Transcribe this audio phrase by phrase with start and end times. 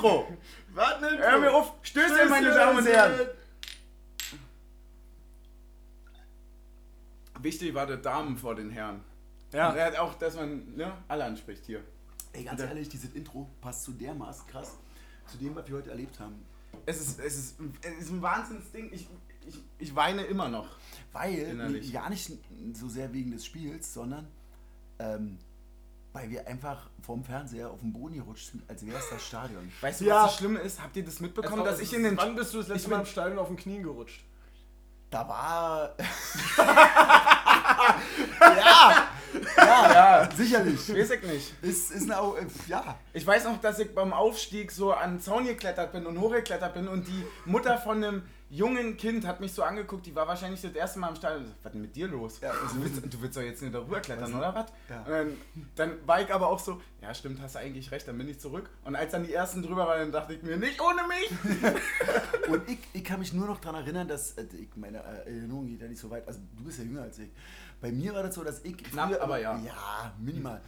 [0.00, 0.26] Intro!
[0.72, 1.18] Was ein Intro.
[1.18, 1.74] Hör mir auf!
[1.82, 3.28] Stößchen, meine Damen und Herren!
[7.40, 9.02] Wichtig war der Damen vor den Herren.
[9.52, 9.70] Ja.
[9.70, 11.82] Und er hat auch, dass man ne, alle anspricht hier.
[12.32, 14.76] Ey, ganz ehrlich, dieses Intro passt so dermaßen krass
[15.26, 16.44] zu dem, was wir heute erlebt haben.
[16.86, 18.90] Es ist, es ist, es ist ein Wahnsinnsding.
[18.92, 19.08] Ich,
[19.46, 20.76] ich, ich weine immer noch.
[21.12, 21.92] Weil, Innerlich.
[21.92, 22.30] gar nicht
[22.74, 24.28] so sehr wegen des Spiels, sondern
[24.98, 25.38] ähm,
[26.12, 29.70] weil wir einfach vom Fernseher auf den Boden gerutscht sind, als wäre es das Stadion.
[29.80, 30.22] Weißt du, Ja.
[30.24, 30.82] was das Schlimme ist?
[30.82, 32.16] Habt ihr das mitbekommen, dass ich in den...
[32.16, 34.24] Wann bist du das letzte Mal im Stadion auf den Knien gerutscht?
[35.10, 35.94] Da war.
[38.40, 39.08] ja,
[39.56, 40.88] ja, Ja, sicherlich.
[40.94, 41.54] weiß ich nicht.
[41.62, 45.14] Ist, ist eine, Au- äh, ja, Ich weiß noch, dass ich beim Aufstieg so an
[45.14, 49.40] den Zaun geklettert bin und hochgeklettert bin und die Mutter von einem jungen Kind hat
[49.40, 51.44] mich so angeguckt, die war wahrscheinlich das erste Mal im Stadion.
[51.44, 52.40] Was ist denn mit dir los?
[52.40, 54.66] Ja, du, willst, du willst doch jetzt nicht darüber klettern, oder was?
[54.88, 55.04] Ja.
[55.04, 55.36] Dann,
[55.76, 58.40] dann war ich aber auch so, ja stimmt, hast du eigentlich recht, dann bin ich
[58.40, 58.68] zurück.
[58.84, 61.30] Und als dann die ersten drüber waren, dann dachte ich mir, nicht ohne mich!
[62.48, 65.68] Und ich, ich kann mich nur noch daran erinnern, dass äh, ich, meine äh, Erinnerung
[65.68, 66.26] geht ja nicht so weit.
[66.26, 67.30] Also du bist ja jünger als ich.
[67.80, 69.58] Bei mir war das so, dass ich Knapp, aber ja.
[69.64, 70.60] Ja, minimal.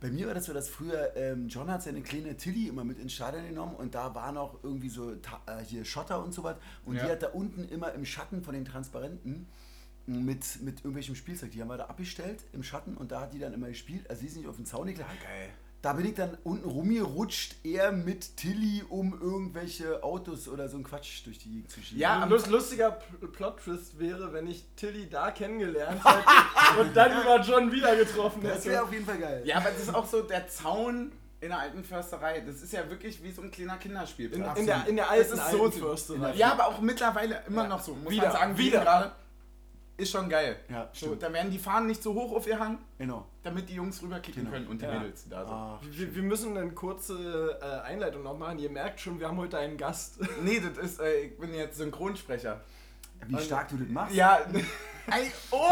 [0.00, 2.98] Bei mir war das so, dass früher ähm, John hat seine kleine Tilly immer mit
[2.98, 5.18] ins Stadion genommen und da war noch irgendwie so äh,
[5.66, 7.04] hier Schotter und so was und Ja.
[7.04, 9.46] die hat da unten immer im Schatten von den Transparenten
[10.06, 13.38] mit, mit irgendwelchem Spielzeug, die haben wir da abgestellt im Schatten und da hat die
[13.38, 15.20] dann immer gespielt, also sie ist nicht auf den Zaun geklettert.
[15.22, 15.50] Geil.
[15.82, 20.82] Da bin ich dann unten rumgerutscht, eher mit Tilly, um irgendwelche Autos oder so ein
[20.84, 22.00] Quatsch durch die Gegend zu schieben.
[22.00, 22.90] Ja, lust, lustiger
[23.32, 28.64] Plot-Twist wäre, wenn ich Tilly da kennengelernt hätte und dann über John wieder getroffen das
[28.66, 28.84] wäre hätte.
[28.84, 29.42] auf jeden Fall geil.
[29.46, 32.40] Ja, aber das ist auch so der Zaun in der alten Försterei.
[32.40, 34.56] Das ist ja wirklich wie so ein kleiner Kinderspielplatz.
[34.58, 36.34] In, in, der, in der Das alten, ist so- alten Försterei.
[36.34, 37.68] Ja, aber auch mittlerweile immer Ja.
[37.70, 37.94] noch so.
[37.94, 38.66] Muss Wieder, man sagen, wieder.
[38.72, 39.12] wieder gerade.
[40.00, 40.56] Ist schon geil.
[40.70, 43.26] Ja, so, da werden die Fahnen nicht so hoch aufgehangen, Genau.
[43.42, 44.54] damit die Jungs rüberkicken Genau.
[44.54, 44.98] können und die Ja.
[44.98, 45.52] Mädels, da sind.
[45.54, 48.58] Ach, Wir, wir müssen eine kurze äh, Einleitung noch machen.
[48.58, 50.18] Ihr merkt schon, wir haben heute einen Gast.
[50.42, 52.60] Nee, das ist, äh, ich bin jetzt Synchronsprecher.
[53.26, 54.14] wie stark du das machst.
[54.14, 54.38] Ja.
[55.10, 55.68] Ei, oh!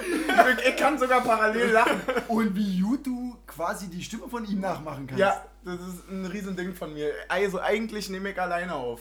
[0.00, 2.00] ich, ich kann sogar parallel lachen.
[2.28, 5.20] Und wie gut du quasi die Stimme von ihm nachmachen kannst.
[5.20, 7.12] Ja, das ist ein Riesending von mir.
[7.28, 9.00] Also eigentlich nehme ich alleine auf.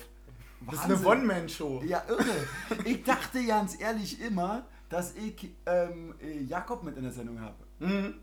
[0.61, 1.05] Das ist eine.
[1.05, 1.83] One-Man-Show.
[1.85, 2.47] Ja, irre.
[2.85, 7.55] Ich dachte ganz ehrlich immer, dass ich ähm, äh, Jakob mit in der Sendung habe.
[7.79, 8.15] Mhm.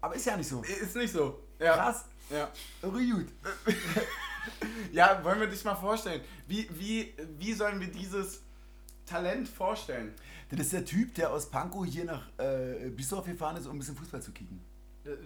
[0.00, 0.62] Aber ist ja nicht so.
[0.62, 1.40] Ist nicht so.
[1.58, 1.74] Ja.
[1.74, 2.04] Krass.
[2.30, 2.48] Ja.
[2.82, 3.26] Irre gut.
[4.92, 6.22] ja, wollen wir dich mal vorstellen.
[6.46, 8.40] Wie, wie, wie sollen wir dieses
[9.04, 10.14] Talent vorstellen?
[10.50, 13.78] Das ist der Typ, der aus Pankow hier nach äh, Bissdorf gefahren ist, um ein
[13.78, 14.60] bisschen Fußball zu kicken.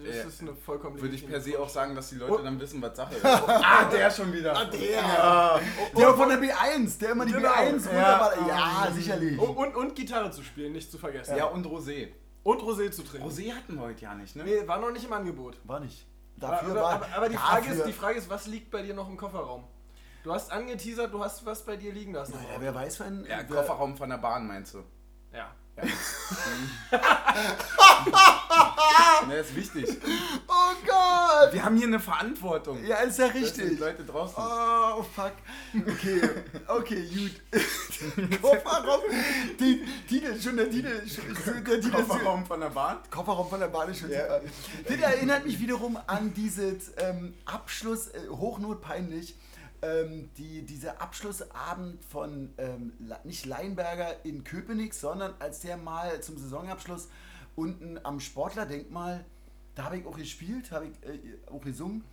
[0.04, 0.22] Das Ja.
[0.24, 2.38] ist eine vollkommen Würde ich per se auch sagen, dass die Leute Oh.
[2.38, 3.24] dann wissen, was Sache ist.
[3.24, 4.56] ah, der schon wieder.
[4.56, 5.60] Ah, der.
[5.96, 7.48] Der von der B1, der immer die Genau.
[7.48, 8.34] B1 runter Ja.
[8.48, 9.38] Ja, sicherlich.
[9.40, 11.36] Oh, und, und Gitarre zu spielen, nicht zu vergessen.
[11.36, 12.08] Ja, und Rosé.
[12.42, 13.26] Und Rosé zu trinken.
[13.28, 14.44] Rosé hatten wir heute ja nicht, ne?
[14.44, 15.56] Nee, war noch nicht im Angebot.
[15.64, 16.06] War nicht.
[16.40, 16.92] Aber, Dafür aber, war.
[16.94, 19.16] aber, aber die, Frage dafür, ist, die Frage ist, was liegt bei dir noch im
[19.16, 19.64] Kofferraum?
[20.24, 22.34] Du hast angeteert, du hast was bei dir liegen lassen.
[22.34, 23.24] Naja, wer weiß, wenn.
[23.24, 24.82] Ja, wer, Kofferraum von der Bahn meinst du?
[25.32, 25.54] Ja.
[29.26, 29.88] Ne, ist wichtig.
[30.46, 31.52] Oh Gott!
[31.52, 32.84] Wir haben hier eine Verantwortung.
[32.84, 33.78] Ja, ist ja richtig.
[33.78, 34.34] Leute draußen.
[34.36, 35.32] Oh, fuck.
[35.74, 36.20] Okay,
[36.68, 37.32] okay, gut.
[38.42, 39.00] Kofferraum.
[39.58, 41.00] Die, Titel, schon der Titel.
[41.08, 42.98] Schon, der Titel Kofferraum von der Bahn?
[43.10, 44.40] Kofferraum von der Bahn ist schon Ja.
[44.40, 44.42] super.
[44.88, 49.36] Das erinnert mich wiederum an dieses ähm, Abschluss, äh, hochnotpeinlich,
[49.84, 52.92] ähm, die, dieser Abschlussabend von, ähm,
[53.24, 57.08] nicht Leinberger in Köpenick, sondern als der mal zum Saisonabschluss
[57.54, 59.24] unten am Sportlerdenkmal,
[59.74, 62.04] da habe ich auch gespielt, habe ich äh, auch gesungen.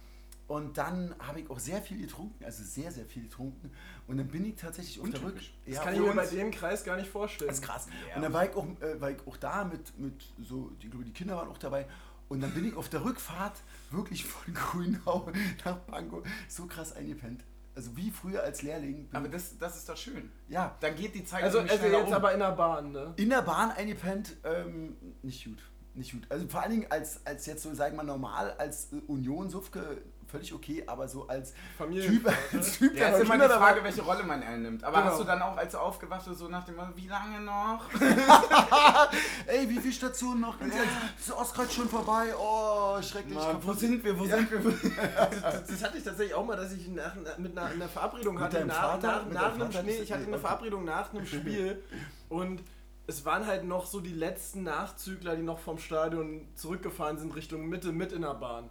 [0.47, 3.71] Und dann habe ich auch sehr viel getrunken, also sehr, sehr viel getrunken.
[4.07, 5.35] Und dann bin ich tatsächlich auf der Rück.
[5.65, 7.47] Das Ja, kann ich mir bei dem Kreis gar nicht vorstellen.
[7.47, 7.87] das ist krass.
[8.09, 8.17] Ja.
[8.17, 11.05] Und dann war ich auch, äh, war ich auch da mit, mit so, ich glaube,
[11.05, 11.87] die Kinder waren auch dabei.
[12.27, 13.61] Und dann bin ich auf der Rückfahrt
[13.91, 15.31] wirklich von Grünau
[15.63, 17.45] nach Pankow so krass eingepennt.
[17.75, 19.07] Also wie früher als Lehrling.
[19.07, 20.29] Bin Aber das, das ist doch schön.
[20.49, 22.13] ja, Dann geht die Zeit Also, also jetzt um.
[22.13, 23.13] aber in der Bahn, ne?
[23.15, 25.59] in der Bahn eingepennt, ähm, nicht gut.
[25.93, 26.23] Nicht gut.
[26.29, 30.01] Also vor allen Dingen als, als jetzt so, sagen wir mal, normal als äh, Union-Sufke
[30.31, 33.75] völlig okay, aber so als Familien- Typ, als Typ, Ja, der ist immer die Frage,
[33.75, 34.83] dabei- welche Rolle man einnimmt.
[34.83, 35.11] Aber Genau.
[35.11, 37.83] hast du dann auch, als du aufgewacht bist, so nach dem Motto, wie lange noch?
[39.47, 40.59] Ey, wie viele Stationen noch?
[40.61, 42.33] Ist der Ostkreuz schon vorbei?
[42.39, 43.35] Oh, schrecklich.
[43.35, 44.17] Mann, wo sind wir?
[44.17, 44.61] Wo sind wir?
[45.41, 48.43] Das, das hatte ich tatsächlich auch mal, dass ich nach, mit einer, einer Verabredung Mit
[48.43, 48.57] hatte.
[48.57, 49.07] deinem nach, Vater?
[49.07, 50.39] nach, Mit nach einem nee, ich hatte eine Okay.
[50.41, 51.83] Verabredung nach einem Spiel
[52.29, 52.61] und
[53.07, 57.67] es waren halt noch so die letzten Nachzügler, die noch vom Stadion zurückgefahren sind Richtung
[57.67, 58.69] Mitte mit in der Bahn.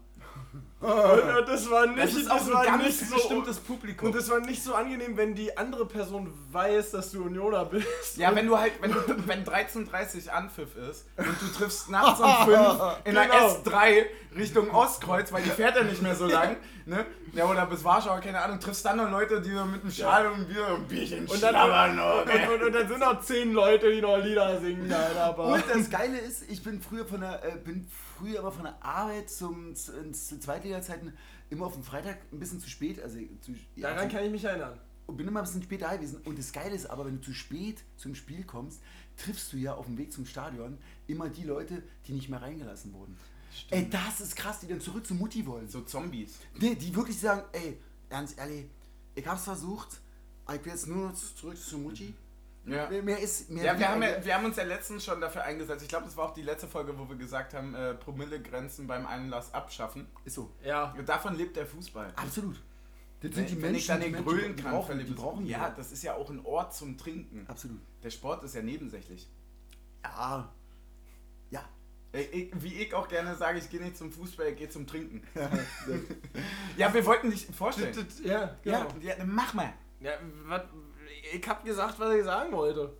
[0.80, 4.08] Und, und das war nicht, Das ist auch ein war ganz nicht so bestimmtes Publikum.
[4.08, 8.16] Und es war nicht so angenehm, wenn die andere Person weiß, dass du Unioner bist.
[8.16, 12.34] Ja, wenn du halt, wenn, du, wenn 13.30 Anpfiff ist und du triffst nachts um
[12.46, 12.56] 5
[13.04, 13.46] in der Genau.
[13.48, 14.04] S3
[14.36, 16.56] Richtung Ostkreuz, weil die fährt ja nicht mehr so lang,
[16.86, 17.04] ne?
[17.32, 20.48] Ja, oder bis Warschau, keine Ahnung, triffst dann noch Leute, die mit einem Schal und
[20.48, 23.90] Bier und Bierchen Und dann, schlabbern noch, und, und, und dann sind noch zehn Leute,
[23.92, 25.24] die noch Lieder singen, Alter.
[25.24, 27.88] Aber Und das Geile ist, ich bin früher von der, äh, bin
[28.18, 30.38] früher aber von der Arbeit zum, zu, ins- zu
[30.70, 31.12] Zweitliga-Zeiten
[31.50, 34.30] immer auf den Freitag ein bisschen zu spät, also zu, ja, daran zu, kann ich
[34.30, 34.78] mich erinnern.
[35.06, 36.20] und bin immer ein bisschen spät da gewesen.
[36.24, 38.80] Und das Geile ist aber, wenn du zu spät zum Spiel kommst,
[39.16, 42.92] triffst du ja auf dem Weg zum Stadion immer die Leute, die nicht mehr reingelassen
[42.92, 43.16] wurden.
[43.70, 45.68] Ey, das ist krass, die dann zurück zu Mutti wollen.
[45.68, 46.38] So Zombies.
[46.58, 47.78] Nee, die wirklich sagen, ey,
[48.08, 48.66] ganz ehrlich,
[49.14, 50.00] ich hab's versucht,
[50.54, 52.14] ich will jetzt nur noch zurück zu Mutti.
[52.70, 52.88] Ja.
[52.88, 55.42] Mehr, mehr ist, mehr Ja, wir haben, ja, wir haben uns ja letztens schon dafür
[55.44, 55.82] eingesetzt.
[55.82, 59.06] Ich glaube, das war auch die letzte Folge, wo wir gesagt haben, äh, Promillegrenzen beim
[59.06, 60.06] Einlass abschaffen.
[60.24, 60.50] ist so.
[60.64, 60.94] Ja.
[61.06, 62.12] Davon lebt der Fußball.
[62.16, 62.62] Absolut.
[63.20, 65.12] Das Wenn, sind die wenn ich Menschen, dann die den Menschen, brüllen kann, brauchen, die
[65.12, 67.44] brauchen Ja, das ist ja auch ein Ort zum Trinken.
[67.48, 67.80] Absolut.
[68.02, 69.28] Der Sport ist ja nebensächlich.
[70.02, 70.50] Ja.
[71.50, 71.68] Ja.
[72.12, 75.22] Ich, wie ich auch gerne sage, ich gehe nicht zum Fußball, ich gehe zum Trinken.
[75.34, 75.50] ja.
[76.76, 77.94] Ja, wir wollten dich vorstellen.
[78.24, 78.86] Ja, genau.
[79.02, 79.72] ja, mach mal.
[80.00, 80.12] Ja,
[80.46, 80.66] wat,
[81.34, 82.92] ich hab gesagt, was ich sagen wollte.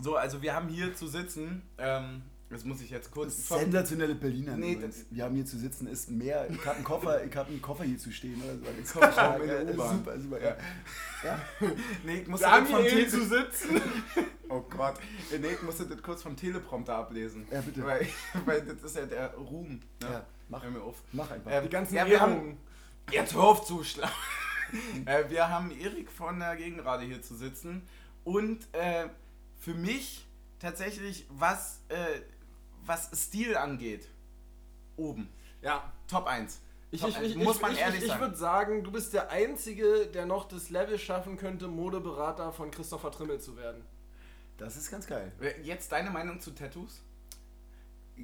[0.00, 3.46] So, also wir haben hier zu sitzen, ähm, das muss ich jetzt kurz...
[3.48, 4.56] Sensationelle Berliner.
[4.56, 4.76] Nee,
[5.10, 6.48] wir haben hier zu sitzen, ist mehr.
[6.50, 8.42] Ich habe einen Koffer, ich habe einen Koffer hier zu stehen.
[8.42, 8.64] Oder so.
[8.80, 9.98] Das Kofferraum in der U-Bahn.
[9.98, 10.42] Super, super.
[10.42, 10.56] Ja.
[11.22, 11.40] Ja.
[12.04, 13.80] Nee, ich musste Wir haben hier Tele- zu sitzen.
[14.52, 14.94] Oh Gott.
[15.32, 17.46] Äh, Nee, ich musste das kurz vom Teleprompter ablesen.
[17.52, 17.84] Ja, bitte.
[17.84, 18.08] Weil,
[18.46, 19.68] weil das ist ja der Ruhm.
[20.00, 20.08] Ne?
[20.10, 20.96] Ja, mach, Hör mir auf.
[21.12, 21.52] mach einfach.
[21.52, 22.56] Ähm, Die ganzen ja, wir haben.
[23.12, 24.12] Jetzt hör auf zu schlagen.
[25.06, 27.86] äh, wir haben Erik von der Gegengrade hier zu sitzen.
[28.24, 29.08] Und äh,
[29.58, 30.26] für mich
[30.58, 32.20] tatsächlich, was, äh,
[32.84, 34.08] was Stil angeht,
[34.96, 35.28] oben.
[35.62, 35.92] Ja.
[36.08, 36.60] Top 1.
[36.90, 37.28] Ich, Top ich, 1.
[37.28, 38.20] ich, Muss ich, man ich, ehrlich ich, ich sagen.
[38.20, 43.10] würde sagen, du bist der Einzige, der noch das Level schaffen könnte, Modeberater von Christopher
[43.10, 43.84] Trimmel zu werden.
[44.58, 45.32] Das ist ganz geil.
[45.62, 47.02] Jetzt deine Meinung zu Tattoos?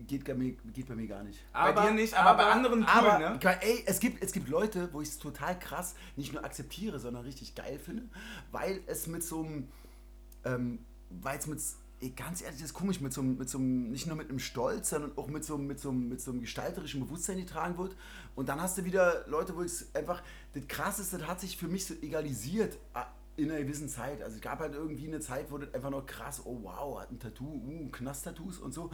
[0.06, 1.38] Geht, bei mir, geht bei mir gar nicht.
[1.52, 3.38] bei dir nicht, aber, bei anderen cool, Aber ne?
[3.62, 7.24] ey, es gibt, es gibt Leute, wo ich es total krass nicht nur akzeptiere, sondern
[7.24, 8.02] richtig geil finde,
[8.52, 9.68] weil es mit so einem,
[10.44, 10.78] ähm,
[11.10, 11.60] weil es mit,
[12.00, 14.28] ey, ganz ehrlich, das ist komisch, mit so, einem- mit so einem, nicht nur mit
[14.28, 17.38] einem Stolz, sondern auch mit so, einem- mit so, einem- mit so einem gestalterischen Bewusstsein
[17.38, 17.96] getragen wird.
[18.34, 20.22] Und dann hast du wieder Leute, wo es einfach,
[20.52, 22.76] das Krasseste, das hat sich für mich so egalisiert
[23.36, 24.22] in einer gewissen Zeit.
[24.22, 27.10] Also es gab halt irgendwie eine Zeit, wo das einfach noch krass, oh wow, hat
[27.10, 28.90] ein Tattoo, uh, Knast-Tattoos und so.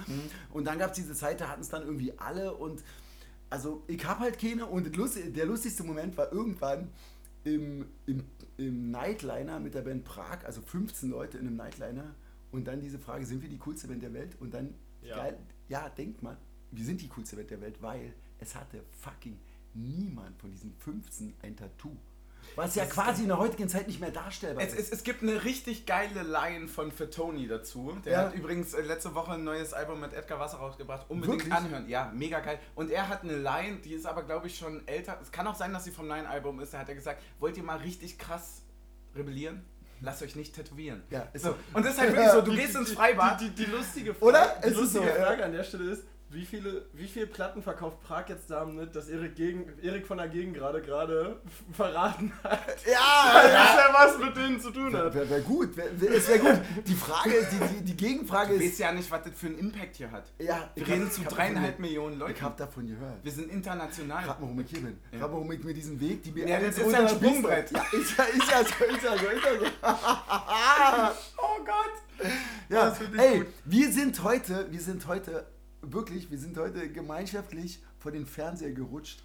[0.50, 2.83] Und dann gab es diese Zeit, da hatten es dann irgendwie alle und
[3.50, 6.89] also ich habe halt keine und der lustigste Moment war irgendwann
[7.44, 8.25] im, im,
[8.56, 12.15] im Nightliner mit der Band Prag, also 15 Leute in einem Nightliner
[12.50, 14.37] und dann diese Frage, sind wir die coolste Band der Welt?
[14.41, 15.17] Und dann, Ja.
[15.17, 16.37] geil, ja, denkt man,
[16.71, 19.39] wir sind die coolste Band der Welt, weil es hatte fucking
[19.75, 21.97] niemand von diesen 15 ein Tattoo.
[22.57, 25.43] Was ja quasi in der heutigen Zeit nicht mehr darstellbar Es, es, es gibt eine
[25.45, 27.97] richtig geile Line von Fatoni dazu.
[28.05, 28.19] Der Ja.
[28.25, 31.07] hat übrigens äh, letzte Woche ein neues Album mit Edgar Wasser rausgebracht.
[31.09, 31.55] Unbedingt Wirklich?
[31.55, 31.89] anhören.
[31.89, 32.59] Ja, mega geil.
[32.75, 35.19] Und er hat eine Line, die ist aber, glaube ich, schon älter.
[35.23, 36.75] Es kann auch sein, dass sie vom neuen Album ist.
[36.75, 38.63] Da hat er gesagt, wollt ihr mal richtig krass
[39.17, 39.65] rebellieren?
[40.05, 41.05] Lasst euch nicht tätowieren.
[41.11, 41.55] Ja, ist so.
[41.73, 43.41] Und das ist halt wirklich so, du Die- gehst ins Freibad.
[43.41, 44.57] Die, die, die lustige Frage, Oder?
[44.63, 45.27] Die Es ist lustige so, ja.
[45.27, 49.08] Frage an der Stelle ist, wie viele, wie viele Platten verkauft Prag jetzt damit, dass
[49.08, 51.41] Erik, gegen, Erik von der Gegend gerade gerade
[51.72, 52.60] verraten hat,
[52.91, 55.15] Ja, dass er was mit denen zu tun hat?
[55.15, 56.60] Wäre wär gut, wär, wär, es wäre gut.
[56.86, 59.46] Die Frage ist, die, die, die Gegenfrage Du ist, weißt ja nicht, was das für
[59.46, 60.24] einen Impact hier hat.
[60.39, 62.32] ja, Wir reden hab- zu hab dreieinhalb Millionen Leuten.
[62.32, 63.22] Ich habe davon gehört.
[63.22, 64.24] Wir sind international.
[64.24, 64.98] Rat mal, warum ich hier bin.
[65.12, 65.19] Ja.
[65.20, 67.15] Rat mal, warum ich mir diesen Weg, die mir Ja, das ist ja ein runter-
[67.17, 67.70] Sprungbrett.
[67.72, 71.12] Ja, ist ja, ist ja so, ist ja so, ist ja so.
[71.39, 72.31] Oh Gott!
[72.69, 73.46] Ja, Das ey, gut.
[73.65, 75.46] wir sind heute, wir sind heute,
[75.82, 79.22] wirklich, wir sind heute gemeinschaftlich vor den Fernseher gerutscht.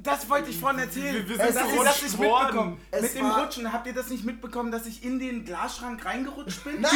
[0.00, 1.12] Das wollte ich vorhin erzählen.
[1.12, 2.80] Wir- wir sind dass ihr das nicht mitbekommen.
[2.92, 6.62] Es Mit dem Rutschen, habt ihr das nicht mitbekommen, dass ich in den Glasschrank reingerutscht
[6.62, 6.80] bin?
[6.80, 6.92] Nein,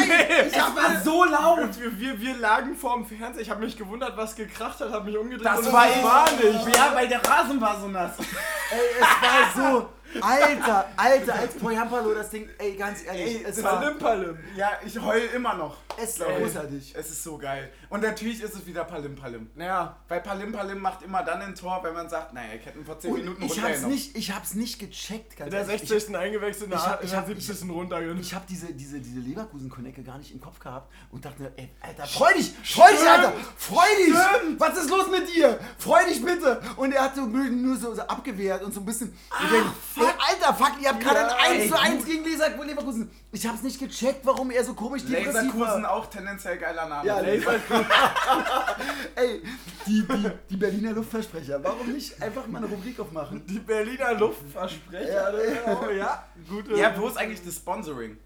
[0.47, 1.59] ich es war so laut.
[1.63, 5.03] Und wir, wir, wir lagen vorm Fernseher, ich habe mich gewundert, was gekracht hat, habe
[5.11, 6.01] mich umgedreht Das und war ich.
[6.01, 6.77] war nicht.
[6.77, 8.13] Ja, weil der Rasen war so nass.
[8.19, 9.89] Ey, es war so,
[10.21, 14.37] alter, alter, als Poyampalo das Ding, ey, ganz ehrlich, Ey, es das war, Palim, Palim.
[14.55, 15.77] Ja, ich heul immer noch.
[16.01, 16.23] es ich.
[16.25, 16.93] großartig.
[16.97, 17.71] Es ist so geil.
[17.89, 19.49] Und natürlich ist es wieder Palim Palim.
[19.55, 22.79] Naja, Weil Palim Palim macht immer dann ein Tor, wenn man sagt, naja, ich hätte
[22.79, 25.67] ihn vor 10 Und Minuten ich hab's nicht, ich hab's nicht gecheckt, ganz in der
[25.67, 25.87] ehrlich.
[25.89, 26.15] 60.
[26.15, 27.69] eingewechselt, in der, ich hab- in ich der hab- 70.
[27.69, 28.21] runtergenommen.
[28.21, 32.05] Ich habe diese, diese, diese Leverkusen-Connecte gar nicht im Kopf gehabt und dachte ey, Alter,
[32.05, 34.13] freu dich, freu dich, Alter, freu dich!
[34.59, 35.59] Was ist los mit dir?
[35.77, 36.61] Freu dich bitte!
[36.77, 39.13] Und er hat so nur so, so abgewehrt und so ein bisschen.
[39.43, 39.65] ich denk,
[39.97, 43.11] ey, Alter, fuck, ihr habt gerade Ja, ein 1 ey, zu 1 du- gegen Leverkusen.
[43.31, 45.91] Ich hab's nicht gecheckt, warum er so komisch depressiv Laserkusen war.
[45.91, 47.07] auch tendenziell geiler Name.
[47.07, 47.85] Ja, Laserkusen.
[49.15, 49.41] ey,
[49.85, 53.45] die, die, die Berliner Luftversprecher, warum nicht einfach mal eine Rubrik aufmachen?
[53.47, 55.33] Die Berliner Luftversprecher,
[55.65, 55.79] Ja.
[55.81, 56.75] oh, ja, gute.
[56.75, 58.17] Ja, wo ist eigentlich das Sponsoring?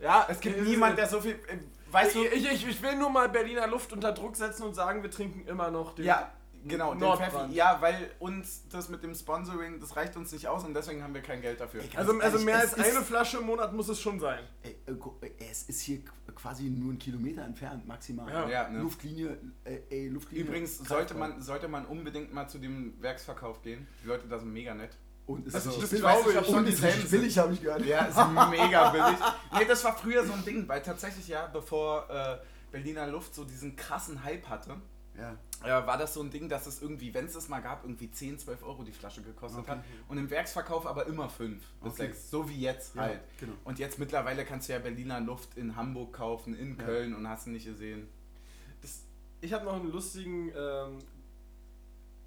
[0.00, 1.32] ja, Es gibt niemand, der so viel.
[1.32, 1.58] Äh,
[1.90, 2.24] weißt du?
[2.24, 5.46] Ich, ich, ich will nur mal Berliner Luft unter Druck setzen und sagen, wir trinken
[5.46, 6.04] immer noch den.
[6.04, 6.30] Ja,
[6.68, 7.16] Genau, den.
[7.16, 7.54] Pfeffi.
[7.54, 11.14] Ja, weil uns das mit dem Sponsoring, das reicht uns nicht aus und deswegen haben
[11.14, 11.82] wir kein Geld dafür.
[11.82, 14.40] Ey, Also, also mehr Es als eine Flasche im Monat muss es schon sein.
[14.62, 14.92] Ey, äh,
[15.26, 16.00] äh, es ist hier
[16.34, 18.30] quasi nur ein Kilometer entfernt, maximal.
[18.32, 18.48] Ja.
[18.48, 18.80] Ja, ne?
[18.80, 20.44] Luftlinie, äh, ey, Luftlinie.
[20.46, 23.86] Übrigens sollte man, sollte man unbedingt mal zu dem Werksverkauf gehen.
[24.02, 24.96] Die Leute da sind mega nett.
[25.26, 26.02] Und es Also, ist das billig.
[26.04, 27.84] glaube ich, schon es richtig billig, habe ich gehört.
[27.84, 28.16] Ja, ist
[28.50, 29.18] mega billig.
[29.58, 32.38] Nee, das war früher so ein Ding, weil tatsächlich ja, bevor äh,
[32.70, 34.76] Berliner Luft so diesen krassen Hype hatte,
[35.18, 35.36] Ja.
[35.82, 38.10] äh, war das so ein Ding, dass es irgendwie, wenn es das mal gab, irgendwie
[38.10, 39.70] 10, 12 Euro die Flasche gekostet Okay.
[39.72, 39.84] hat.
[40.08, 42.06] Und im Werksverkauf aber immer 5 bis Okay.
[42.08, 42.30] 6.
[42.30, 43.20] So wie jetzt Ja, halt.
[43.40, 43.54] genau.
[43.64, 46.84] Und jetzt mittlerweile kannst du ja Berliner Luft in Hamburg kaufen, in Ja.
[46.84, 48.08] Köln und hast ihn nicht gesehen.
[48.82, 49.02] Das,
[49.40, 50.98] ich habe noch einen lustigen, ähm,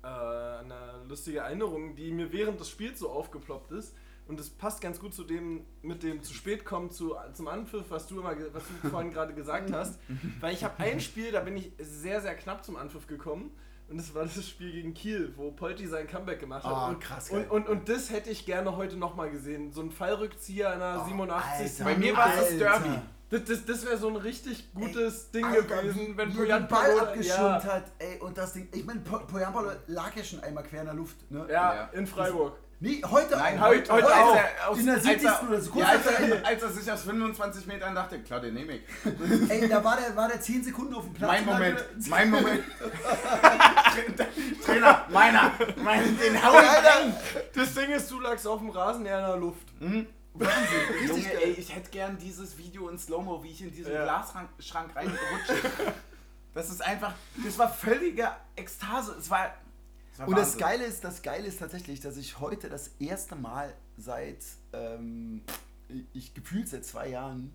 [0.03, 3.93] äh, eine lustige Erinnerung, die mir während des Spiels so aufgeploppt ist.
[4.29, 7.85] Und das passt ganz gut zu dem, mit dem zu spät kommen zu, zum Anpfiff,
[7.89, 9.99] was du immer, was du vorhin gerade gesagt hast.
[10.39, 13.51] Weil ich habe ein Spiel, da bin ich sehr, sehr knapp zum Anpfiff gekommen.
[13.89, 16.71] Und das war das Spiel gegen Kiel, wo Polti sein Comeback gemacht hat.
[16.71, 17.47] Ah, und, krass, geil.
[17.49, 19.71] und, und, und das hätte ich gerne heute nochmal gesehen.
[19.73, 21.81] So ein Fallrückzieher in der Oh, 87.
[21.81, 22.57] Alter, Bei mir war es das.
[22.59, 22.99] Derby.
[23.31, 26.89] Das, das, das wäre so ein richtig gutes Ding Alter, gewesen, wenn Poyan den Ball
[26.89, 30.39] Palo- abgeschirmt ja, hat, ey, und das Ding, ich meine, Po- Poyampalo lag ja schon
[30.41, 31.45] einmal quer in der Luft, ne?
[31.49, 31.83] ja, Ja.
[31.93, 32.57] in Freiburg.
[32.81, 33.67] Nee, heute Nein, auch.
[33.67, 34.35] heute, heute heute auch.
[34.35, 35.27] als er aus, In der als 70.
[35.29, 38.39] er- oder so, kurz Ja, als, er, als er sich aus 25 Metern dachte, klar,
[38.39, 38.81] den nehme ich.
[39.49, 41.29] Ey, da war der, war der 10 Sekunden auf dem Platz.
[41.29, 42.63] Mein Moment, mein Moment.
[44.65, 45.51] Trainer, meiner,
[45.83, 47.15] mein, den hau ich rein.
[47.53, 49.67] Das Ding ist, du lagst auf dem Rasen, er in der Luft.
[49.79, 50.07] Wahnsinn,
[51.01, 54.03] richtig Junge, ey, ich hätte gern dieses Video in Slow-Mo, wie ich in diesen Ja.
[54.03, 55.71] Glasschrank Schrank reingerutscht bin.
[56.55, 57.13] Das ist einfach,
[57.45, 59.15] das war völlige Ekstase.
[59.19, 59.53] Es war,
[60.27, 60.57] Und das.
[60.57, 65.43] Geile ist, das Geile ist tatsächlich, dass ich heute das erste Mal seit, ähm,
[66.13, 67.53] ich gefühlt seit zwei Jahren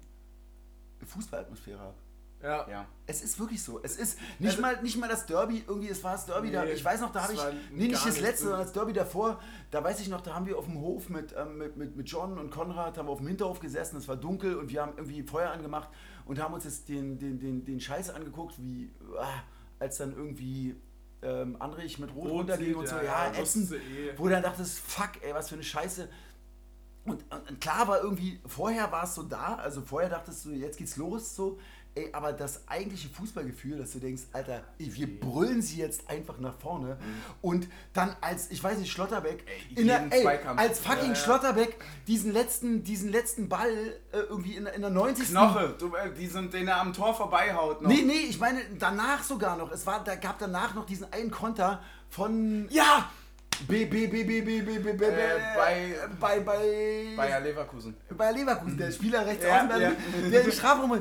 [1.04, 1.94] Fußballatmosphäre habe.
[2.42, 2.68] Ja.
[2.68, 2.86] Ja.
[3.06, 3.82] Es ist wirklich so.
[3.82, 6.64] Es ist nicht, Also- mal, nicht mal das Derby, irgendwie, es war das Derby da.
[6.64, 7.40] Nee, Ich weiß noch, da habe ich,
[7.72, 8.44] nee, nicht das letzte, so.
[8.50, 9.40] sondern das Derby davor,
[9.70, 12.06] da weiß ich noch, da haben wir auf dem Hof mit, ähm, mit, mit, mit
[12.08, 14.92] John und Konrad, haben wir auf dem Hinterhof gesessen, es war dunkel und wir haben
[14.96, 15.88] irgendwie Feuer angemacht
[16.26, 19.42] und haben uns jetzt den, den, den, den Scheiß angeguckt, wie, ah,
[19.78, 20.76] als dann irgendwie
[21.24, 24.12] ähm, Andrich mit Rot, Rot runterging und so, ja, ja, wusste eh.
[24.16, 26.08] wo du dann dachtest, fuck, ey, was für eine Scheiße.
[27.04, 30.50] Und, und, und klar war irgendwie, vorher war es so da, also vorher dachtest du,
[30.50, 31.58] jetzt geht's los, so,
[31.96, 36.54] ey, aber das eigentliche Fußballgefühl, dass du denkst, Alter, wir brüllen sie jetzt einfach nach
[36.58, 36.96] vorne
[37.40, 41.14] und dann als, ich weiß nicht, Schlotterbeck, Ey, in der, ey, als fucking Ja.
[41.14, 43.70] Schlotterbeck diesen letzten, diesen letzten Ball
[44.12, 45.28] äh, irgendwie in, der- in der 90.
[45.28, 47.88] Knoche, du, äh, die sind, den er am Tor vorbeihaut noch.
[47.90, 49.70] Nee, nee, ich meine danach sogar noch.
[49.70, 53.08] Es war, da gab danach noch diesen einen Konter von Ja!
[53.68, 55.10] B, B, B, B, B, B, B, B, Äh,
[55.56, 57.94] bei- bei, bei, Bayer Leverkusen.
[58.10, 61.00] bei Leverkusen, der Spieler rechts außen, der, den Strafraum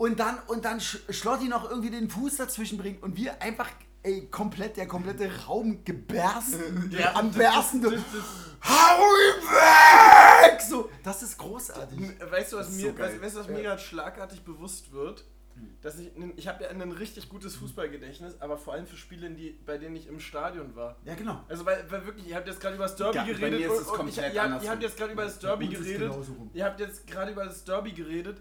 [0.00, 3.68] und dann und dann Sch- Schlotti noch irgendwie den Fuß dazwischen bringt und wir einfach
[4.02, 7.14] ey, komplett der komplette Raum gebersten, Ja.
[7.16, 7.84] am bersten.
[7.84, 10.60] Hau ihn weg!
[10.62, 11.98] So, das ist großartig.
[12.30, 13.52] Weißt du, was mir, so weißt, weißt du, was Ja.
[13.52, 15.24] mir gerade schlagartig bewusst wird?
[15.54, 15.68] Hm.
[15.82, 19.36] Dass ich, ich habe ja ein richtig gutes Fußballgedächtnis, aber vor allem für Spiele, in
[19.36, 20.96] die, bei denen ich im Stadion war.
[21.04, 21.44] Ja, genau.
[21.48, 23.66] Also weil, weil wirklich, ihr habt jetzt gerade über das Derby Ja, bei geredet mir
[23.66, 25.66] ist und, es und ich, komplett ihr, habt, ihr habt jetzt gerade über das Derby
[25.66, 26.12] Bei geredet.
[26.54, 28.40] Ihr habt jetzt gerade über das Derby geredet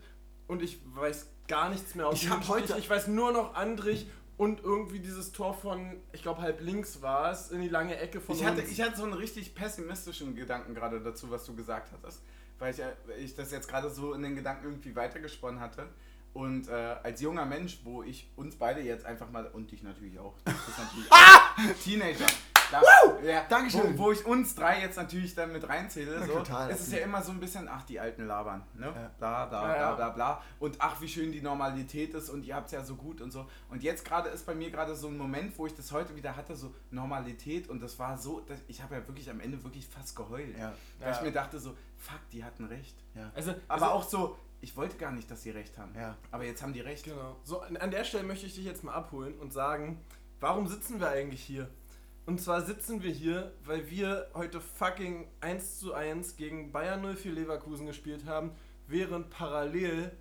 [0.50, 3.54] und ich weiß gar nichts mehr aus Ich dem heute- ich, ich weiß nur noch
[3.56, 7.98] Andrich und irgendwie dieses Tor von, ich glaube halb links war es, in die lange
[7.98, 8.72] Ecke von Ich hatte, uns.
[8.72, 12.22] ich hatte so einen richtig pessimistischen Gedanken gerade dazu, was du gesagt hattest.
[12.58, 15.88] Weil ich, ja- ich das jetzt gerade so in den Gedanken irgendwie weitergesponnen hatte.
[16.34, 20.20] Und äh, als junger Mensch, wo ich uns beide jetzt einfach mal, und dich natürlich
[20.20, 22.28] auch, das ist natürlich auch Teenager.
[22.72, 22.82] Da,
[23.24, 23.98] ja, Dankeschön.
[23.98, 26.94] Wo, wo ich uns drei jetzt natürlich dann mit reinzähle, Ja, so, total, es ist
[26.94, 28.86] ja immer so ein bisschen, ach, die alten labern, ne?
[28.88, 29.12] Ja.
[29.18, 29.96] Bla, bla, Ja, bla, ja.
[29.96, 30.44] bla, bla.
[30.60, 33.32] Und ach, wie schön die Normalität ist und ihr habt es ja so gut und
[33.32, 33.48] so.
[33.70, 36.36] Und jetzt gerade ist bei mir gerade so ein Moment, wo ich das heute wieder
[36.36, 39.88] hatte, so Normalität und das war so, dass ich habe ja wirklich am Ende wirklich
[39.88, 40.58] fast geheult.
[40.58, 40.74] Ja.
[41.00, 41.16] Weil Ja.
[41.16, 42.96] ich mir dachte so, fuck, die hatten recht.
[43.16, 43.32] Ja.
[43.36, 45.94] also, Aber also, auch so, ich wollte gar nicht, dass sie recht haben.
[45.96, 46.16] Ja.
[46.32, 47.06] Aber jetzt haben die recht.
[47.06, 47.36] Genau.
[47.44, 50.02] So, an der Stelle möchte ich dich jetzt mal abholen und sagen,
[50.40, 51.70] warum sitzen wir eigentlich hier?
[52.30, 57.32] Und zwar sitzen wir hier, weil wir heute fucking 1 zu 1 gegen Bayern 04
[57.32, 58.52] Leverkusen gespielt haben,
[58.86, 60.16] während parallel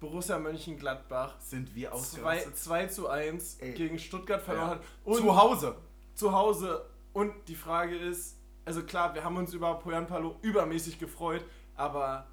[0.00, 2.56] Borussia Mönchengladbach Sind wir 2, ausgerastet?
[2.56, 3.74] 2 zu 1 Ey.
[3.74, 4.74] gegen Stuttgart verloren Ja.
[4.76, 4.82] hat.
[5.04, 5.76] Und Zu Hause.
[6.14, 6.86] zu Hause.
[7.12, 11.44] Und die Frage ist, also klar, wir haben uns über Poyan Palo übermäßig gefreut,
[11.76, 12.28] aber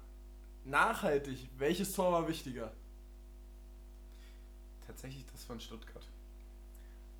[0.64, 2.72] nachhaltig, welches Tor war wichtiger?
[4.86, 5.99] Tatsächlich das von Stuttgart.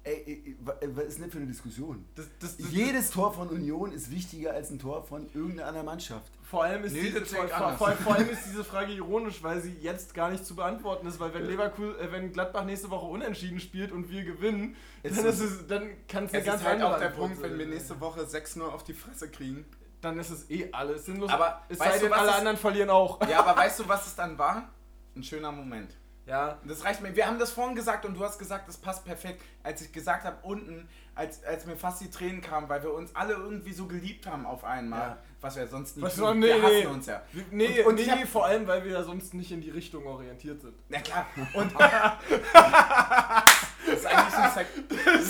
[0.02, 2.07] Ey, ey, wa- ey, was ist denn für eine Diskussion?
[2.14, 5.87] Das, das, das, Jedes Tor von Union ist wichtiger als ein Tor von irgendeiner anderen
[5.87, 6.33] Mannschaft.
[6.42, 9.61] Vor allem, ist Nee, diese, das vor, vor, vor, allem ist diese Frage ironisch, weil
[9.61, 13.07] sie jetzt gar nicht zu beantworten ist, weil wenn Leverkusen, äh, wenn Gladbach nächste Woche
[13.07, 16.62] unentschieden spielt und wir gewinnen, Es dann, ist- ist es, dann kann es eine ganz
[16.62, 19.64] ist halt auch der Punkt, wenn wir nächste Woche 6-0 auf die Fresse kriegen.
[20.00, 21.30] dann ist es eh alles sinnlos.
[21.30, 23.21] Aber es weißt sei du, denn, was alle anderen verlieren auch.
[23.28, 24.71] Ja, aber weißt du, was es dann war?
[25.14, 25.95] Ein schöner Moment.
[26.27, 27.17] Ja, Das reicht mir.
[27.17, 29.43] Wir haben das vorhin gesagt und du hast gesagt, das passt perfekt.
[29.65, 30.87] Als ich gesagt habe, unten,
[31.17, 34.47] als, als mir fast die Tränen kamen, weil wir uns alle irgendwie so geliebt haben
[34.47, 35.19] auf einmal, Ja.
[35.41, 36.39] was wir sonst nie Was tun.
[36.39, 36.87] nee, wir hassen nee.
[36.87, 37.23] uns ja.
[37.50, 40.07] Nee, Und- und nee hab- vor allem, weil wir ja sonst nicht in die Richtung
[40.07, 40.75] orientiert sind.
[40.89, 41.27] Na klar.
[41.55, 44.71] Und das ist eigentlich ein Sex.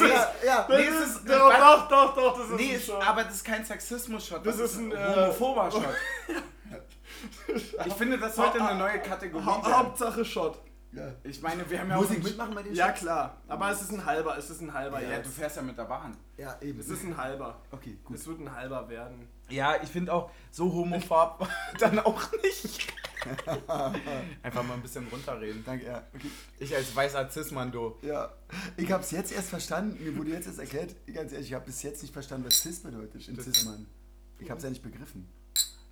[0.00, 0.66] Nee, Ja, ja.
[0.68, 3.06] nee, es ist, doch, doch, doch, doch, das ist nee, ein Shot.
[3.06, 4.44] aber das ist kein Sexismus-Shot.
[4.44, 5.84] Das ist ein, äh, homophober Shot.
[7.86, 9.72] Ich finde, das sollte eine neue Kategorie sein.
[9.76, 10.58] Hauptsache Shot.
[10.92, 11.14] Ja.
[11.22, 13.40] Ich meine, wir haben ja Muss auch mitmachen bei den Ja, klar.
[13.46, 15.00] Aber es ist ein halber, es ist ein halber.
[15.00, 15.26] Ja, jetzt.
[15.26, 16.16] du fährst ja mit der Bahn.
[16.36, 16.80] Ja, eben.
[16.80, 17.60] Es ist ein halber.
[17.70, 18.16] okay, gut.
[18.16, 19.28] Es wird ein halber werden.
[19.48, 22.92] Ja, ich finde auch so homophob dann auch nicht.
[24.42, 25.62] Einfach mal ein bisschen runterreden.
[25.64, 26.02] Danke, ja.
[26.14, 26.30] Okay.
[26.58, 27.98] Ich als weißer Cis-Mando.
[28.02, 28.32] Ja,
[28.76, 30.02] ich habe es jetzt erst verstanden.
[30.02, 32.80] Mir wurde jetzt erst erklärt, ganz ehrlich, ich habe bis jetzt nicht verstanden, was Cis
[32.80, 33.86] bedeutet in Cis-Mann.
[34.38, 35.28] Ich habe es ja nicht begriffen.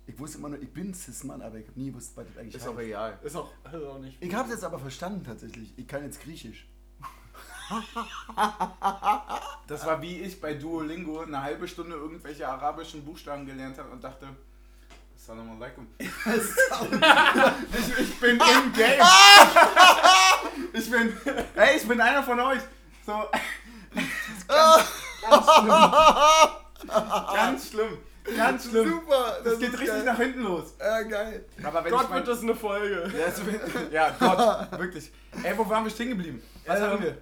[0.09, 2.55] Ich wusste immer nur, ich bin Cis-Mann, aber ich habe nie gewusst, was das eigentlich
[2.55, 2.87] Ist auch heißt.
[2.87, 3.19] egal.
[3.21, 4.17] Ist auch, ist auch nicht.
[4.19, 5.71] Ich habe es jetzt aber verstanden tatsächlich.
[5.77, 6.67] Ich kann jetzt Griechisch.
[9.67, 14.03] Das war wie ich bei Duolingo eine halbe Stunde irgendwelche arabischen Buchstaben gelernt habe und
[14.03, 14.29] dachte,
[15.15, 15.85] Assalamu alaikum.
[15.99, 16.09] ich,
[17.99, 19.01] ich bin im Game.
[20.73, 21.15] ich bin,
[21.53, 22.61] hey, ich bin einer von euch.
[23.05, 23.25] So.
[24.47, 25.71] Ganz schlimm.
[26.87, 27.97] Ganz schlimm.
[28.25, 29.37] Super!
[29.43, 30.75] Das geht richtig nach hinten los.
[30.79, 31.45] Ja, geil.
[31.63, 33.11] Aber wenn Gott ich mein, wird das eine Folge.
[33.17, 35.11] ja, es wird- ja, Gott, wirklich.
[35.43, 36.41] Ey, wo waren wir stehen geblieben?
[36.65, 37.17] Was Ähm, haben wir?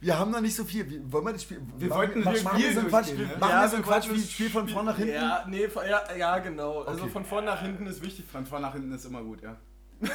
[0.00, 0.88] Wir haben noch nicht so viel.
[0.90, 1.62] Wie, wollen wir das Spiel.
[1.78, 3.08] Wir machen wollten machen, das machen wir Spiel so Quatsch.
[3.12, 3.24] ne?
[3.38, 5.14] Machen Ja, wir so wir Quatsch wie das Spiel von vorn nach hinten?
[5.14, 6.82] Ja, nee, von- ja, ja genau.
[6.82, 7.12] Also Okay.
[7.12, 8.24] von vorn nach hinten ist wichtig.
[8.30, 9.56] Von vorn nach hinten ist immer gut, ja.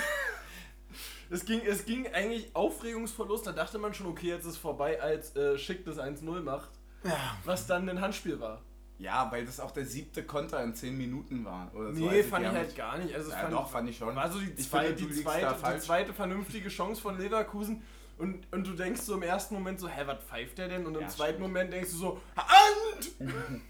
[1.31, 5.35] Es ging, es ging eigentlich aufregungsvoll Da dachte man schon, okay, jetzt ist vorbei, als
[5.35, 6.69] äh, Schick das 1-0 macht.
[7.03, 7.37] Ja.
[7.45, 8.61] Was dann ein Handspiel war.
[8.99, 11.73] Ja, weil das auch der siebte Konter in 10 Minuten war.
[11.73, 11.99] Oder so.
[12.01, 13.15] Nee, Also fand ich halt gar nicht.
[13.15, 14.13] Also Ja, fand, doch, fand ich schon.
[14.15, 17.81] war so die, zwei, die, zweite, die zweite vernünftige Chance von Leverkusen.
[18.17, 20.85] Und, und du denkst so im ersten Moment so, hä, was pfeift der denn?
[20.85, 21.47] Und im Ja, zweiten stimmt.
[21.47, 23.11] Moment denkst du so, Hand!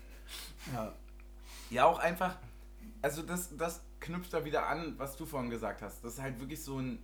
[0.73, 0.93] Ja.
[1.69, 2.35] Ja, auch einfach,
[3.01, 6.03] also das, das knüpft da wieder an, was du vorhin gesagt hast.
[6.03, 6.99] Das ist halt wirklich so ein,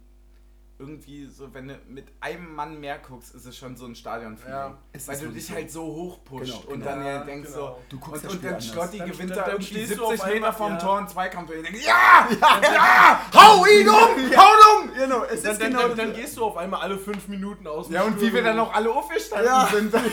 [0.78, 4.38] irgendwie so, wenn du mit einem Mann mehr guckst, ist es schon so ein stadion
[4.48, 5.54] Ja, Weil du dich so.
[5.54, 6.86] halt so hoch pusht Genau, und genau.
[6.86, 7.68] dann ja, Ja, denkst genau.
[7.68, 8.62] so, Du guckst und, das und Spiel dann.
[8.62, 10.78] Schlotti gewinnt dann- da irgendwie stehst du 70 auf Meter vom ja.
[10.78, 12.28] Tor und Zweikampf und ich denke, ja,
[12.62, 13.22] Ja!
[13.34, 13.96] Hau ihn um!
[13.96, 14.94] Hau ihn um!
[14.94, 17.68] Genau, es Dann, ist dann, genau dann, dann gehst du auf einmal alle fünf Minuten
[17.68, 19.68] aus dem Ja, und wie wir dann auch alle aufgestanden Ja.
[19.72, 19.94] sind.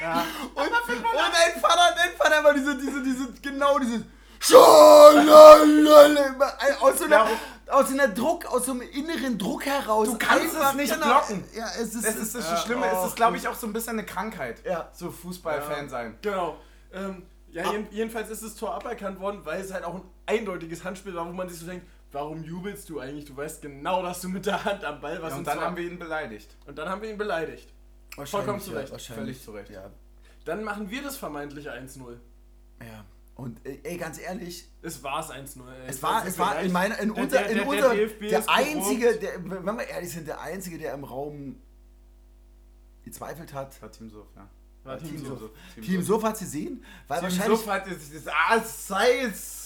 [0.00, 0.24] Ja.
[0.56, 4.00] Und, und dein Vater, dein Vater war diese, diese, diese, genau dieses.
[4.40, 6.34] Schalalala,
[6.80, 7.28] Aus so, einer, Ja.
[7.68, 10.08] Aus so einer Druck, aus so einem inneren Druck heraus.
[10.08, 11.44] Du kannst es nicht blocken.
[11.56, 12.06] Ja, es ist.
[12.06, 14.04] Das ist das Ja, Schlimme, es oh, ist glaube ich auch so ein bisschen eine
[14.04, 14.64] Krankheit.
[14.64, 14.90] Ja.
[14.92, 15.88] So Fußballfan Ja.
[15.88, 16.18] sein.
[16.22, 16.56] Genau.
[16.92, 20.84] Ähm, ja, jeden, jedenfalls ist das Tor aberkannt worden, weil es halt auch ein eindeutiges
[20.84, 23.26] Handspiel war, wo man sich so denkt, warum jubelst du eigentlich?
[23.26, 25.32] Du weißt genau, dass du mit der Hand am Ball warst.
[25.32, 26.56] Ja, und und dann haben wir ihn beleidigt.
[26.66, 27.68] und dann haben wir ihn beleidigt.
[28.24, 28.90] Vollkommen zu Recht.
[28.92, 29.38] wahrscheinlich.
[29.38, 29.70] Völlig zu Recht.
[29.70, 29.90] Ja,
[30.44, 32.16] Dann machen wir das vermeintliche 1-0.
[32.80, 33.04] ja.
[33.34, 35.60] Und äh, ey, ganz ehrlich, Es war es 1-0.
[35.66, 35.88] ey.
[35.88, 37.94] es war, es war in meiner, in Der- unser, der- in der- der unser,
[38.28, 41.56] der ist einzige, der, wenn wir ehrlich sind, der einzige, der im Raum
[43.04, 43.80] gezweifelt hat.
[43.80, 44.48] War Team Sof, ja.
[44.84, 45.40] War Team Team Sof.
[45.40, 45.50] Sof.
[45.84, 47.58] Team Sof hat sie gesehen, weil Team wahrscheinlich.
[47.58, 49.60] Sof hat jetzt dieses Ah, sei es.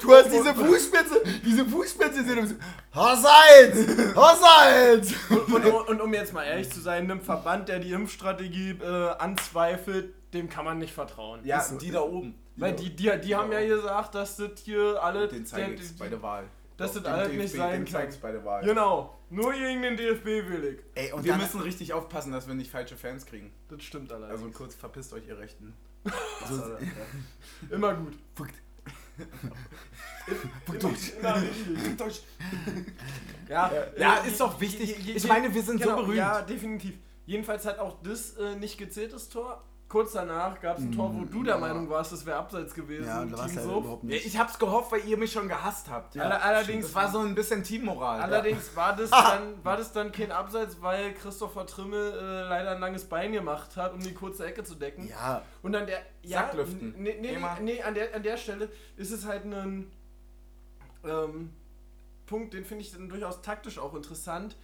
[0.00, 2.54] Du hast diese Fußspitze, diese Fußspitze gesehen und so,
[2.94, 4.14] Hossals!
[4.14, 5.12] Hossals!
[5.28, 9.10] Und, und, und um jetzt mal ehrlich zu sein, einem Verband, der die Impfstrategie äh,
[9.18, 11.40] anzweifelt, dem kann man nicht vertrauen.
[11.44, 11.78] Ja, Ist so.
[11.78, 12.34] die da oben.
[12.56, 15.28] Weil die, die, die haben ja gesagt, dass das hier alle.
[15.28, 16.44] Den zeige ich bei der Wahl.
[16.76, 18.08] dass das alles nicht DFB, sein dem kann.
[18.20, 18.64] bei der Wahl.
[18.64, 19.18] Genau.
[19.30, 20.80] Nur gegen den DFB willig.
[20.94, 23.52] Ey, und wir müssen richtig aufpassen, dass wir nicht falsche Fans kriegen.
[23.68, 24.40] Das stimmt allerdings.
[24.40, 25.74] Also kurz verpisst euch, ihr Rechten.
[26.48, 26.76] so,
[27.74, 28.14] Immer gut.
[28.34, 28.54] Fuckt.
[31.20, 32.24] Immer richtig.
[33.48, 35.16] Ja, Ja, ist doch wichtig.
[35.16, 36.18] Ich meine, wir sind so genau, berühmt.
[36.18, 36.94] Ja, definitiv.
[37.26, 39.64] Jedenfalls hat auch das äh, nicht gezählt, das Tor.
[39.94, 43.06] Kurz danach gab es ein Tor, wo du der Meinung warst, das wäre abseits gewesen.
[43.06, 44.26] Ja, da war es Team halt überhaupt Ja, nicht.
[44.26, 46.16] ich hab's gehofft, weil ihr mich schon gehasst habt.
[46.18, 48.20] Aller- allerdings war so ein bisschen Teammoral.
[48.20, 52.80] Allerdings war das, dann, war das dann kein Abseits, weil Christopher Trimmel äh, leider ein
[52.80, 55.06] langes Bein gemacht hat, um die kurze Ecke zu decken.
[55.06, 56.00] Ja, Und an der.
[56.22, 56.94] Ja, Sacklüften.
[56.98, 59.92] Nee, nee, nee, an, der, an der Stelle ist es halt ein
[61.04, 61.50] ähm,
[62.26, 64.56] Punkt, den finde ich dann durchaus taktisch auch interessant.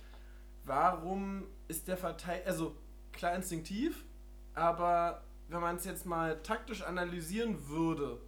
[0.65, 2.49] Warum ist der Verteidiger.
[2.49, 2.75] Also,
[3.13, 4.05] klar instinktiv,
[4.55, 8.21] aber wenn man es jetzt mal taktisch analysieren würde,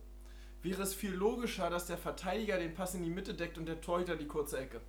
[0.62, 3.80] wäre es viel logischer, dass der Verteidiger den Pass in die Mitte deckt und der
[3.80, 4.80] Torhüter die kurze Ecke.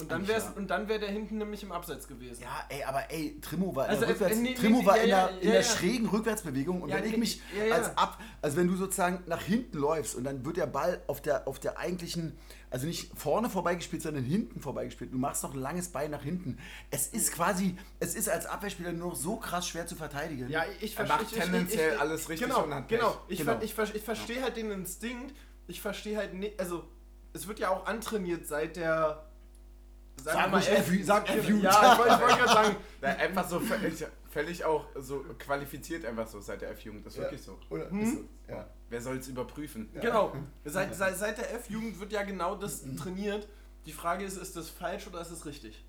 [0.00, 0.52] Und dann, wär's, ja.
[0.56, 2.42] und dann wäre der hinten nämlich im Abseits gewesen.
[2.42, 4.86] Ja, ey, aber ey, Trimo war in Also, der, äh, Rückwärts, nee, nee, Trimo nee,
[4.86, 5.66] war ja, in ja, der, in ja, der ja.
[5.66, 7.74] schrägen Rückwärtsbewegung und Ja, wenn ich mich ja, ja.
[7.76, 11.20] als ab, also wenn du sozusagen nach hinten läufst und dann wird der Ball auf
[11.20, 12.36] der, auf der eigentlichen,
[12.70, 15.12] also nicht vorne vorbeigespielt, sondern hinten vorbeigespielt.
[15.12, 16.58] Du machst noch ein langes Bein nach hinten.
[16.90, 20.48] Es ist quasi, es ist als Abwehrspieler nur noch so krass schwer zu verteidigen.
[20.48, 21.16] Ja, ich Er verstehe.
[21.26, 22.88] macht tendenziell alles richtig genau, und hat.
[22.88, 23.52] Genau, ich, Genau.
[23.52, 25.34] ver- ich, ver- ich verstehe halt den Instinkt.
[25.68, 26.82] Ich verstehe halt nicht, also
[27.34, 29.26] es wird ja auch antrainiert seit der.
[30.16, 31.64] Sag wir mal, F- sag F-Jugend.
[31.64, 32.76] Ja, ich wollte gerade sagen.
[33.02, 37.04] Einfach so völlig, völlig auch so qualifiziert einfach so seit der F-Jugend.
[37.04, 37.24] Das ist Ja.
[37.24, 37.58] wirklich so.
[37.70, 37.90] Oder?
[37.90, 38.06] Hm?
[38.46, 38.66] So, ja.
[38.88, 39.88] Wer soll es überprüfen?
[40.00, 40.32] Genau.
[40.64, 43.48] Seit, seit, seit der F-Jugend wird ja genau das trainiert.
[43.86, 45.82] Die Frage ist, ist das falsch oder ist es richtig?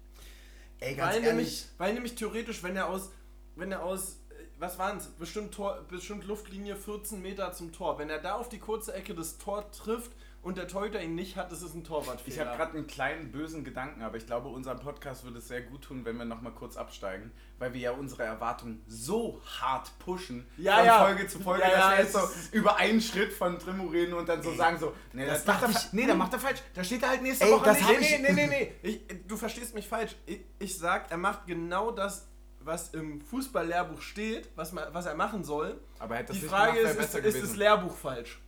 [0.80, 3.12] Ey, ganz Weil ehrlich, nämlich, weil nämlich theoretisch, wenn er aus,
[3.56, 8.00] wenn er aus, äh, was waren es, bestimmt, Tor, bestimmt Luftlinie 14 Meter zum Tor,
[8.00, 10.12] wenn er da auf die kurze Ecke das Tor trifft
[10.44, 12.36] und der Torhüter ihn nicht hat, ist es ein Torwartfehler.
[12.36, 15.62] Ich habe gerade einen kleinen bösen Gedanken, aber ich glaube, unserem Podcast würde es sehr
[15.62, 20.46] gut tun, wenn wir nochmal kurz absteigen, weil wir ja unsere Erwartungen so hart pushen
[20.58, 21.06] Ja, von ja.
[21.06, 23.86] Folge zu Folge, Ja, dass ja, wir jetzt so ist- über einen Schritt von Trimo
[23.88, 26.34] reden und dann so sagen so, nee, das das, macht er, ich- nee, da macht
[26.34, 28.00] er falsch, da steht er halt nächste Ey, Woche das nicht.
[28.00, 28.90] Nee, nee, nee, nee, nee.
[29.10, 30.16] Ich, du verstehst mich falsch.
[30.26, 32.28] Ich, ich sag, er macht genau das,
[32.60, 35.80] was im Fußballlehrbuch steht, was, ma- was er machen soll.
[36.00, 38.42] Aber hätte das Die Frage gemacht, ist, ist, ist das Lehrbuch falsch?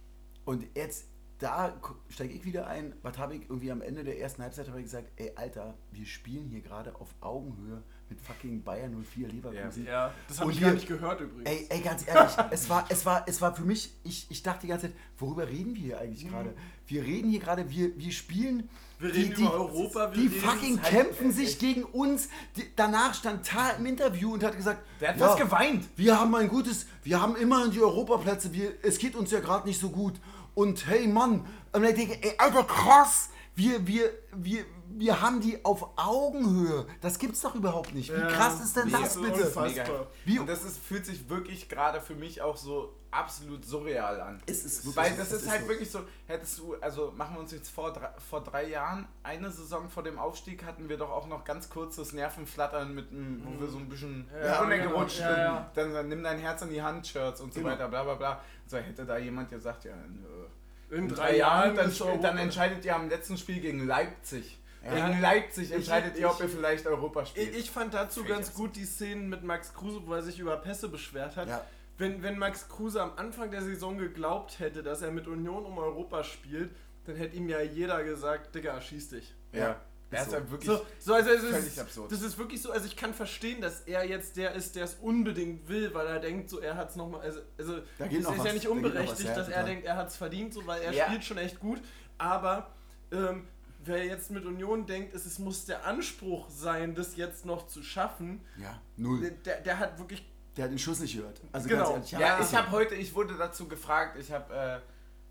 [0.45, 1.05] Und jetzt,
[1.39, 1.74] da
[2.10, 2.93] steige ich wieder ein.
[3.02, 6.06] Was habe ich irgendwie am Ende der ersten Halbzeit habe ich gesagt, ey Alter, wir
[6.06, 9.86] spielen hier gerade auf Augenhöhe mit fucking Bayern 04 Leverkusen.
[9.86, 11.50] Ja, das habe ich wir- gar nicht gehört übrigens.
[11.50, 14.62] Ey, ey, ganz ehrlich, es war, es war, es war für mich, ich, ich dachte
[14.62, 16.54] die ganze Zeit, worüber reden wir hier eigentlich gerade?
[16.88, 18.69] Wir reden hier gerade, wir, wir spielen.
[19.00, 22.30] Wir reden über Europa, wir die fucking halt- kämpfen sich gegen uns.
[22.56, 25.84] Die, danach stand Tal im Interview und hat gesagt, Der hat fast geweint.
[25.95, 29.67] Wir haben ein gutes, wir haben immerhin die Europaplätze, wir, es geht uns ja gerade
[29.67, 30.13] nicht so gut.
[30.56, 35.63] Und hey Mann, und ich denke, ey, Alter, krass, wir, wir, wir, wir haben die
[35.63, 36.86] auf Augenhöhe.
[37.02, 38.10] Das gibt's doch überhaupt nicht.
[38.13, 39.52] Wie Ja, krass ist denn das so bitte?
[39.62, 40.08] Mega.
[40.26, 44.41] Wie- und das ist, fühlt sich wirklich gerade für mich auch so absolut surreal an.
[44.46, 45.68] Es ist wirklich Weil das es ist ist halt so.
[45.70, 49.50] wirklich so, hättest du, also machen wir uns jetzt vor drei, vor drei Jahren, eine
[49.52, 53.62] Saison vor dem Aufstieg hatten wir doch auch noch ganz kurzes Nervenflattern mit einem, wo
[53.62, 55.30] wir so ein bisschen Ja, runtergerutscht genau.
[55.30, 55.44] Ja, sind.
[55.46, 55.72] ja.
[55.76, 57.72] Dann, dann nimm dein Herz in die Hand, Shirts und so Genau.
[57.72, 58.41] weiter, bla bla bla.
[58.68, 60.44] So hätte da jemand gesagt, ja, nö.
[60.91, 64.58] In, in drei Jahren, dann, Europa- dann entscheidet ihr am letzten Spiel gegen Leipzig.
[64.84, 65.08] Ja.
[65.08, 67.50] Gegen Leipzig Ich- entscheidet ihr, ob ich- ihr vielleicht Europa spielt.
[67.52, 70.39] Ich, ich fand dazu Fällt ganz gut die Szenen mit Max Kruse, wo er sich
[70.39, 71.48] über Pässe beschwert hat.
[71.50, 71.62] Ja.
[71.98, 75.78] Wenn, wenn Max Kruse am Anfang der Saison geglaubt hätte, dass er mit Union um
[75.78, 76.69] Europa spielt,
[77.06, 79.34] dann hätte ihm ja jeder gesagt, Digga, schieß dich.
[79.54, 79.78] ja.
[80.12, 80.36] Er Ist so.
[80.38, 80.70] ja wirklich.
[80.70, 82.12] So, so also völlig ist, absurd.
[82.12, 84.96] Das ist wirklich so, also ich kann verstehen, dass er jetzt der ist, der es
[85.02, 88.30] unbedingt will, weil er denkt, so er hat es nochmal, also, also Da geht es
[88.30, 90.54] ist was, ja nicht da was, unberechtigt, ja, dass er denkt, er hat es verdient,
[90.54, 91.06] so weil er Ja.
[91.08, 91.82] spielt schon echt gut,
[92.20, 92.72] aber
[93.12, 93.48] ähm,
[93.84, 97.82] wer jetzt mit Union denkt, es, es muss der Anspruch sein, das jetzt noch zu
[97.84, 99.32] schaffen, Ja, null.
[99.44, 100.24] der, der hat wirklich
[100.56, 101.41] Der hat den Schuss nicht gehört.
[101.52, 101.94] Also Genau.
[101.94, 102.39] ehrlich, Ja, Ja.
[102.41, 104.54] ich habe heute, ich wurde dazu gefragt, ich habe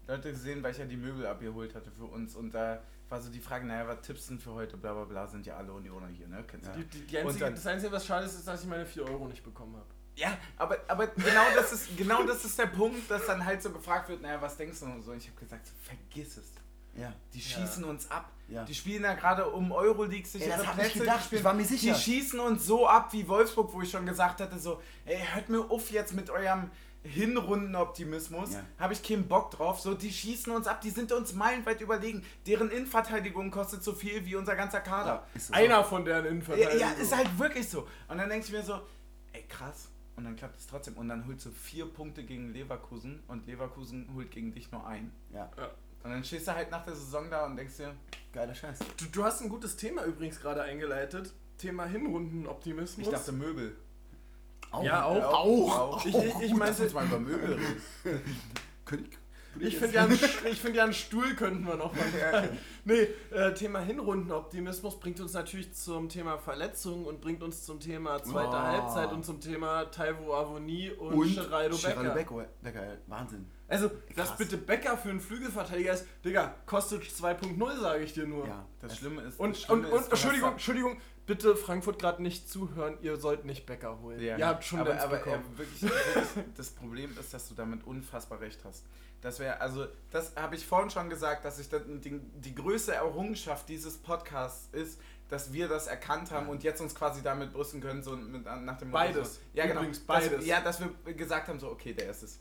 [0.07, 3.21] äh, Leute gesehen, weil ich ja die Möbel abgeholt hatte für uns und da war
[3.21, 5.57] so die Frage, naja, was tippst du denn für heute, bla bla bla, sind ja
[5.57, 6.43] alle Unioner hier, ne?
[6.47, 6.77] Kennst du Ja.
[6.77, 9.05] die, die, die einzige, dann- das Einzige, was schade ist, ist, dass ich meine 4
[9.05, 9.87] Euro nicht bekommen habe.
[10.17, 13.71] Ja, aber, aber genau, das ist, genau das ist der Punkt, dass dann halt so
[13.73, 15.11] gefragt wird, naja, was denkst du und so.
[15.11, 16.53] Und ich habe gesagt, so, vergiss es.
[16.97, 17.12] Ja.
[17.33, 18.31] Die schießen uns ab.
[18.47, 18.64] Ja.
[18.64, 21.43] Die spielen ja gerade um Euroleague sich Ey, das ihre hab ich Plätze gedacht, ich
[21.43, 21.93] war mir sicher.
[21.95, 25.49] Die schießen uns so ab wie Wolfsburg, wo ich schon gesagt hatte, so, ey, hört
[25.49, 26.71] mir auf jetzt mit eurem
[27.05, 28.55] Hinrundenoptimismus.
[28.55, 28.61] Ja.
[28.79, 29.81] Habe ich keinen Bock drauf.
[29.81, 32.25] So, die schießen uns ab, die sind uns meilenweit überlegen.
[32.47, 35.27] Deren Innenverteidigung kostet so viel wie unser ganzer Kader.
[35.35, 35.55] Ist so.
[35.55, 36.81] Einer von deren Ja, Innenverteidigung.
[36.81, 37.87] ja, ist halt wirklich so.
[38.09, 38.81] Und dann denke ich mir so,
[39.33, 39.88] ey krass.
[40.17, 40.97] Und dann klappt es trotzdem.
[40.97, 45.12] Und dann holst du vier Punkte gegen Leverkusen und Leverkusen holt gegen dich nur ein.
[45.33, 45.71] Ja, Ja.
[46.05, 47.95] Und dann stehst du halt nach der Saison da und denkst dir,
[48.33, 48.79] geiler Scheiß.
[48.99, 51.33] Du, du hast ein gutes Thema übrigens gerade eingeleitet.
[51.57, 53.07] Thema Hinrundenoptimismus.
[53.07, 53.75] ich dachte Möbel.
[54.83, 55.33] Ja, auch.
[55.35, 56.05] Auch.
[56.07, 58.21] Ich, ich, ich Lass meinte, uns mal über Möbel reden.
[59.61, 60.09] Ich, ich finde ja,
[60.51, 62.03] ich find ja einen Stuhl könnten wir noch mal.
[62.85, 68.21] Nee, äh, Thema Hinrundenoptimismus bringt uns natürlich zum Thema Verletzungen und bringt uns zum Thema
[68.23, 68.53] zweite Oh.
[68.59, 72.15] Halbzeit und zum Thema Taiwo Avoni und, Und Geraldo Geraldo Becker.
[72.35, 72.49] Becker.
[72.63, 73.47] Becker, Wahnsinn.
[73.69, 74.31] Also, Krass.
[74.31, 78.47] dass bitte Becker für einen Flügelverteidiger ist, Digga, Kostic 2.0, sage ich dir nur.
[78.49, 79.35] Ja, Das Schlimme ist.
[79.35, 83.45] das Und, Schlimme und, und ist, Entschuldigung, Entschuldigung, bitte Frankfurt gerade nicht zuhören, ihr sollt
[83.45, 84.21] nicht Becker holen.
[84.21, 84.37] Ja.
[84.37, 85.45] Ihr habt schon aber, aber bekommen.
[85.55, 88.85] äh, wirklich, wirklich, das Problem ist, dass du damit unfassbar recht hast.
[89.21, 92.93] Das wäre, also, das habe ich vorhin schon gesagt, dass ich das, die, die größte
[92.93, 97.81] Errungenschaft dieses Podcasts ist, dass wir das erkannt haben und jetzt uns quasi damit brüsten
[97.81, 99.35] können, so mit, nach dem Motto Beides.
[99.37, 99.81] So, ja, genau.
[99.81, 100.47] Übrigens, Dass, beides.
[100.47, 102.39] ja, dass wir gesagt haben, so, okay, der ist es.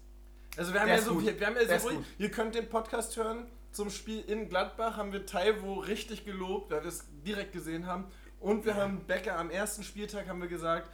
[0.58, 2.69] Also wir haben Der ja so, wir, wir haben ja Der so, ihr könnt den
[2.69, 7.54] Podcast hören zum Spiel in Gladbach, haben wir Taiwo richtig gelobt, weil wir es direkt
[7.54, 8.06] gesehen haben.
[8.43, 10.89] Und wir haben Becker am ersten Spieltag haben wir gesagt,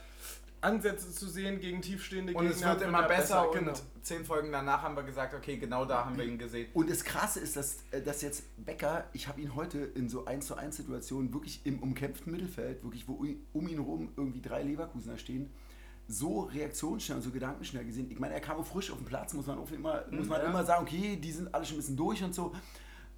[0.62, 2.73] Ansätze zu sehen gegen tiefstehende Und es Gegner.
[2.73, 3.71] wird immer er besser, genau.
[3.71, 6.69] und zehn Folgen danach haben wir gesagt, okay, genau da haben wir ihn gesehen.
[6.73, 10.25] Und das Krasse ist, dass, äh, dass jetzt Becker, ich habe ihn heute in so
[10.25, 14.62] 1 zu 1 Situationen wirklich im umkämpften Mittelfeld, wirklich wo um ihn rum irgendwie drei
[14.62, 15.49] Leverkusener stehen,
[16.07, 18.12] so reaktionsschnell und so gedankenschnell gesehen.
[18.12, 20.49] Ich meine, er kam auch frisch auf den Platz, muss man, immer, muss man ja.
[20.49, 22.53] immer sagen, okay, die sind alle schon ein bisschen durch und so.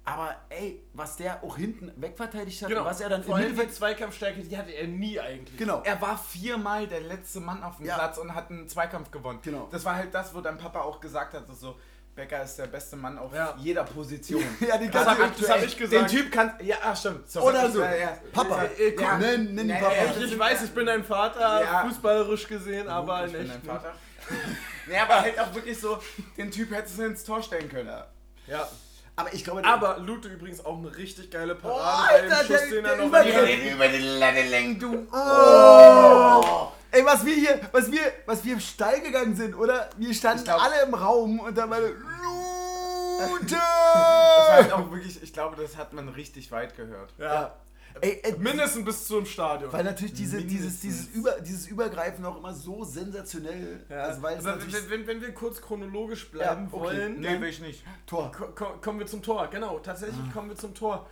[0.04, 2.84] Aber ey, was der auch hinten wegverteidigt hat, Genau.
[2.84, 3.74] was er dann Vor im die Mittelfeld...
[3.74, 5.56] Zweikampfstärke, die hatte er nie eigentlich.
[5.56, 5.80] Genau.
[5.84, 7.94] Er war viermal der letzte Mann auf dem Ja.
[7.94, 9.38] Platz und hat einen Zweikampf gewonnen.
[9.42, 9.68] Genau.
[9.70, 11.76] Das war halt das, wo dein Papa auch gesagt hat, so,
[12.16, 13.54] Becker ist der beste Mann auf Ja.
[13.58, 14.42] jeder Position.
[14.60, 15.06] Ja, Das du- ich- das
[15.48, 16.10] hab ey, ich gesagt.
[16.10, 16.52] Den Typ kann.
[16.62, 17.30] Ja, ach, stimmt.
[17.30, 17.46] Sorry.
[17.50, 17.80] Oder so.
[17.82, 18.18] Ja.
[18.32, 19.18] Papa, Äh, äh, Ja.
[19.18, 19.92] nenn, nenn Papa.
[20.18, 21.84] Ich, ich weiß, ich bin dein Vater, Ja.
[21.86, 23.66] fußballerisch gesehen, aber ich in bin dein nicht.
[23.66, 23.92] Vater.
[24.92, 25.98] ja, aber halt auch wirklich so,
[26.36, 27.88] den Typ hättest du ins Tor stellen können.
[28.48, 28.68] Ja.
[29.16, 29.22] Ja.
[29.24, 32.46] Aber ich glaube, Aber Lute übrigens auch eine richtig geile Oh, Parade Alter, bei dem
[32.46, 33.34] Schuss, der- den der er noch Übergriff.
[33.34, 33.74] ergriff.
[33.74, 34.42] über die Latte
[34.82, 35.06] du.
[35.12, 36.68] Oh!
[36.90, 39.88] Ey, was wir hier, was wir, was wir steil gegangen sind, oder?
[39.96, 43.54] Wir standen glaub- alle im Raum und dann war Lute!
[43.54, 47.10] Das war halt auch wirklich, ich glaube, das hat man richtig weit gehört.
[47.18, 47.52] Ja.
[48.00, 49.72] Ey, ey, Mindestens bis zum Stadion.
[49.72, 50.80] weil natürlich diese, dieses, Mindestens.
[50.80, 53.84] dieses, Über, dieses Übergreifen auch immer so sensationell.
[53.88, 54.04] Ja.
[54.04, 56.84] Also, weil wenn, wenn, wenn wir kurz chronologisch bleiben Ja, okay.
[56.86, 57.84] wollen, Nee, will ich nicht.
[58.06, 58.32] Tor.
[58.32, 59.48] ko ko kommen wir zum Tor.
[59.50, 60.32] Genau, tatsächlich Ah.
[60.32, 61.06] kommen wir zum Tor.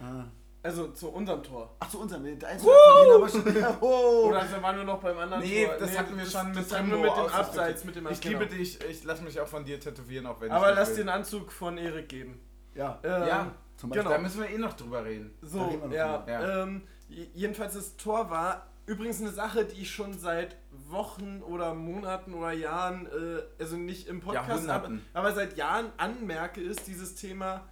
[0.62, 1.75] Also zu unserem Tor.
[1.81, 2.23] Ach, zu unserem.
[2.38, 3.05] Der Einzelne von
[3.43, 3.77] denen aber schon.
[3.81, 4.27] Oh.
[4.29, 5.77] Oder also waren wir noch beim anderen Nee, Tor?
[5.79, 7.27] das hatten wir das, schon mit das wir Tempo mit dem.
[7.33, 8.38] Abseits, mit dem Ich genau.
[8.40, 10.99] liebe dich, ich lass mich auch von dir tätowieren, auch wenn Aber ich lass nicht
[11.01, 11.12] den will.
[11.14, 12.38] Anzug von Erik geben.
[12.75, 12.99] Ja.
[13.03, 14.03] Ähm, Ja, zum Beispiel.
[14.03, 14.14] genau.
[14.14, 15.33] Da müssen wir eh noch drüber reden.
[15.40, 16.25] So, reden ja.
[16.27, 16.62] ja.
[16.62, 20.57] Ähm, jedenfalls das Tor war übrigens eine Sache, die ich schon seit
[20.88, 26.61] Wochen oder Monaten oder Jahren, äh, also nicht im Podcast, aber, aber seit Jahren anmerke,
[26.61, 27.69] ist dieses Thema,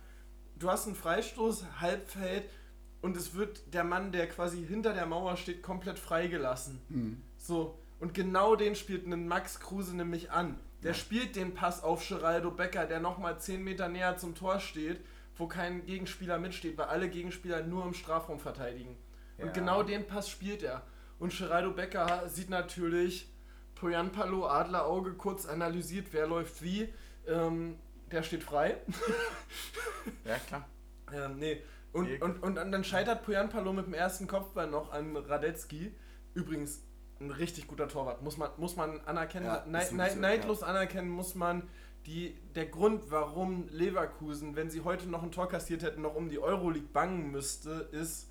[0.59, 2.49] du hast einen Freistoß, Halbfeld
[3.03, 6.81] und es wird der Mann, der quasi hinter der Mauer steht, komplett freigelassen.
[6.89, 7.23] Hm.
[7.37, 10.59] So, und genau den spielt einen Max Kruse nämlich an.
[10.83, 15.01] Der spielt den Pass auf Geraldo Becker, der nochmal 10 Meter näher zum Tor steht,
[15.39, 18.97] wo kein Gegenspieler mitsteht, weil alle Gegenspieler nur im Strafraum verteidigen.
[19.39, 19.47] Ja.
[19.47, 20.83] Und genau den Pass spielt er.
[21.19, 23.29] Und Geraldo Becker sieht natürlich
[23.75, 26.93] Poyan Palo, Adlerauge, kurz analysiert, wer läuft wie.
[27.27, 27.77] Ähm,
[28.11, 28.77] der steht frei.
[30.25, 30.67] Ja, klar.
[31.13, 31.63] Ähm, nee.
[31.93, 35.95] Und, und, und dann scheitert Poyan Palo mit dem ersten Kopfball noch an Radetzky.
[36.35, 36.83] Übrigens
[37.21, 38.23] ein richtig guter Torwart.
[38.23, 39.47] Muss man, muss man anerkennen.
[39.47, 41.69] Ja, ist Nei- wirklich nei- so, neidlos anerkennen muss man.
[42.09, 46.31] Die, der Grund, warum Leverkusen, wenn sie heute noch ein Tor kassiert hätten, noch um
[46.31, 48.31] die Euroleague bangen müsste, ist,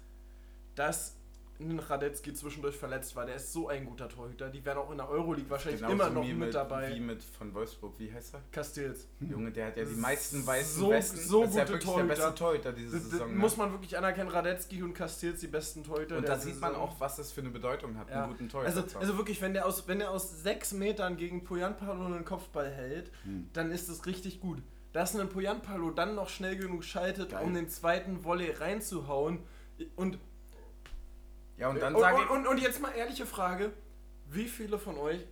[0.73, 1.15] dass
[1.59, 3.25] ein Radetzky zwischendurch verletzt war.
[3.25, 4.49] Der ist so ein guter Torhüter.
[4.49, 6.93] Die werden auch in der Euroleague wahrscheinlich Genauso immer noch wie mit, dabei.
[6.93, 8.41] Wie mit von Wolfsburg, wie heißt er?
[8.51, 9.07] Castells.
[9.19, 11.17] Junge, der hat ja die meisten weißen So- Westen.
[11.17, 12.07] so das ist ja gute wirklich Torhüter.
[12.07, 13.31] der beste Torhüter diese Das, das Saison.
[13.33, 13.35] ne?
[13.39, 14.29] muss man wirklich anerkennen.
[14.29, 16.17] Radetzky und Castells die besten Torhüter.
[16.17, 18.23] Und da sieht man auch, was das für eine Bedeutung hat, Ja.
[18.23, 21.43] einen guten Torhüter Also, also wirklich, wenn der aus, wenn der aus sechs Metern gegen
[21.43, 23.11] Poyanpalo einen Kopfball hält,
[23.53, 24.61] dann ist es richtig gut.
[24.93, 27.43] Dass ein Poyanpalo dann noch schnell genug schaltet, Geil.
[27.43, 29.39] um den zweiten Volley reinzuhauen.
[29.95, 30.17] Und,
[31.57, 33.71] ja, und dann und, sage ich, und, und jetzt mal ehrliche Frage:
[34.29, 35.25] Wie viele von euch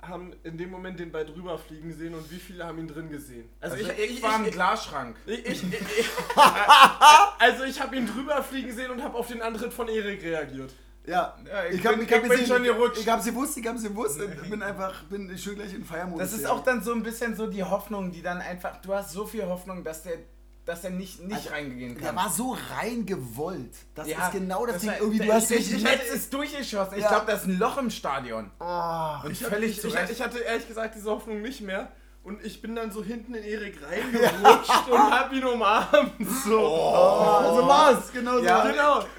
[0.00, 3.08] haben in dem Moment den Ball drüber fliegen sehen und wie viele haben ihn drin
[3.08, 3.48] gesehen?
[3.60, 5.16] also ich, war im Glasschrank.
[5.26, 6.10] Ich, ich, ich, ich,
[7.38, 10.72] also ich habe ihn drüber fliegen sehen und habe auf den Antritt von Erik reagiert.
[11.06, 12.98] Ja, Ja, ich ich, hab, bin- ich, hab ich bin gesehen, schon gerutscht.
[12.98, 16.30] Ich gewusst, ich hab's gewusst und bin einfach, bin schön gleich in Feiermodus.
[16.30, 19.12] Das ist auch dann so ein bisschen so die Hoffnung, die dann einfach, du hast
[19.12, 20.18] so viel Hoffnung, dass der,
[20.64, 22.16] dass er nicht, nicht Also, reingehen Der kann.
[22.16, 23.74] war so rein gewollt.
[23.94, 24.90] Das Ja, ist genau das, das Ding.
[24.92, 26.94] war- Irgendwie, du ich, hast ich, dich ich hätte es durchgeschossen.
[26.96, 27.08] Ich Ja.
[27.08, 28.50] glaube, da ist ein Loch im Stadion.
[28.60, 29.14] Oh.
[29.24, 31.90] Und Ich, völlig ich, zu ich, ich hatte ehrlich gesagt diese Hoffnung nicht mehr.
[32.24, 36.12] Und ich bin dann so hinten in Erik reingerutscht und hab ihn umarmt.
[36.44, 36.56] So.
[36.60, 38.44] Oh, so war's, genau so.
[38.44, 38.64] Ja.
[38.70, 39.04] Genau.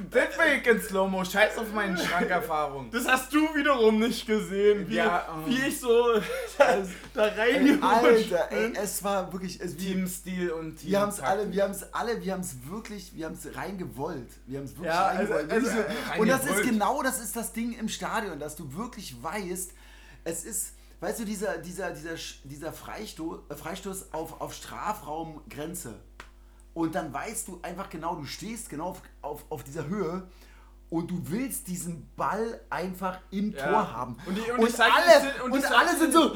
[0.63, 1.26] Ich in Slow-Mo.
[1.26, 2.89] Scheiß auf meine Schrankerfahrung.
[2.92, 5.50] Das hast du wiederum nicht gesehen, wie, Ja, oh.
[5.50, 6.13] wie ich so
[6.58, 6.78] da,
[7.13, 7.84] da reingerutscht
[8.34, 8.76] Alter, ey, bin.
[8.76, 10.92] es war wirklich, es, Teamstil und Team.
[10.92, 13.56] wir haben es alle, wir haben es alle, wir haben es wirklich, wir haben es
[13.56, 14.30] reingewollt.
[14.48, 15.52] Wir haben es wirklich Ja, also- reingewollt.
[15.52, 16.13] also, Wirklich so.
[16.16, 19.72] äh, und das ist genau, das ist das Ding im Stadion, dass du wirklich weißt,
[20.26, 26.00] es ist, weißt du, dieser, dieser, dieser, dieser Freistoß, äh, Freistoß auf, auf Strafraumgrenze.
[26.74, 30.28] Und dann weißt du einfach genau, du stehst genau auf, auf, auf dieser Höhe
[30.89, 33.68] und du willst diesen Ball einfach im Ja.
[33.68, 34.18] Tor haben.
[34.26, 36.36] Und die- und und ich sag alle, dir, und und alle sind so.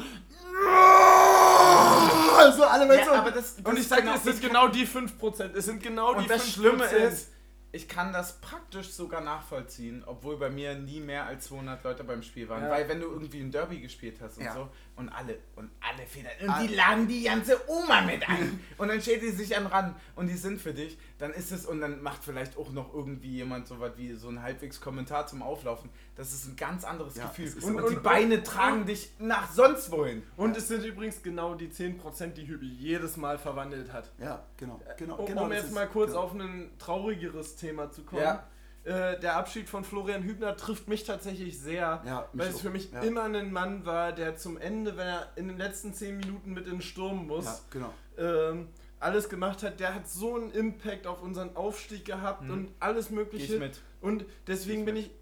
[2.56, 4.68] So alle Ja, du, aber das, Und das ich sag dir, genau- es sind genau
[4.68, 5.54] die 5%.
[5.56, 6.52] Es sind genau die Und das 5%.
[6.52, 7.28] Schlimme ist,
[7.70, 12.22] ich kann das praktisch sogar nachvollziehen, obwohl bei mir nie mehr als 200 Leute beim
[12.22, 12.62] Spiel waren.
[12.62, 12.70] Ja.
[12.70, 14.54] Weil wenn du irgendwie ein Derby gespielt hast und Ja.
[14.54, 18.88] so und alle und alle federn und die laden die ganze Oma mit ein und
[18.88, 21.80] dann steht die sich an ran und die sind für dich, dann ist es und
[21.80, 25.42] dann macht vielleicht auch noch irgendwie jemand so was wie so ein halbwegs Kommentar zum
[25.42, 25.90] Auflaufen.
[26.16, 27.52] Das ist ein ganz anderes Ja, Gefühl.
[27.62, 30.22] Und, und die Beine tragen dich nach sonst wohin.
[30.36, 34.10] Und es sind übrigens genau die 10%, die Hübi jedes Mal verwandelt hat.
[34.18, 34.80] Ja, genau.
[34.96, 36.22] genau, Um, genau um jetzt mal kurz genau.
[36.22, 38.22] auf ein traurigeres Thema zu kommen.
[38.22, 38.46] Ja.
[38.88, 42.60] Äh, der Abschied von Florian Hübner trifft mich tatsächlich sehr, Ja, mich weil es auch.
[42.62, 43.00] für mich Ja.
[43.02, 46.64] immer ein Mann war, der zum Ende, wenn er in den letzten 10 Minuten mit
[46.66, 47.94] in den Sturm muss, Ja, genau.
[48.16, 48.68] ähm,
[49.00, 49.78] alles gemacht hat.
[49.78, 52.50] Der hat so einen Impact auf unseren Aufstieg gehabt Mhm.
[52.50, 53.54] und alles Mögliche.
[53.54, 53.80] ich mit.
[54.00, 55.12] Und deswegen Geh bin ich ich.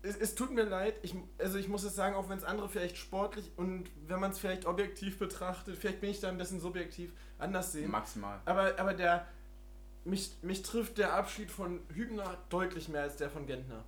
[0.00, 2.68] Es, es tut mir leid, ich, also ich muss es sagen, auch wenn es andere
[2.68, 6.60] vielleicht sportlich und wenn man es vielleicht objektiv betrachtet, vielleicht bin ich da ein bisschen
[6.60, 7.90] subjektiv anders sehen.
[7.90, 8.40] Maximal.
[8.44, 9.26] Aber, aber der.
[10.08, 13.84] Mich, mich trifft der Abschied von Hübner deutlich mehr als der von Gentner.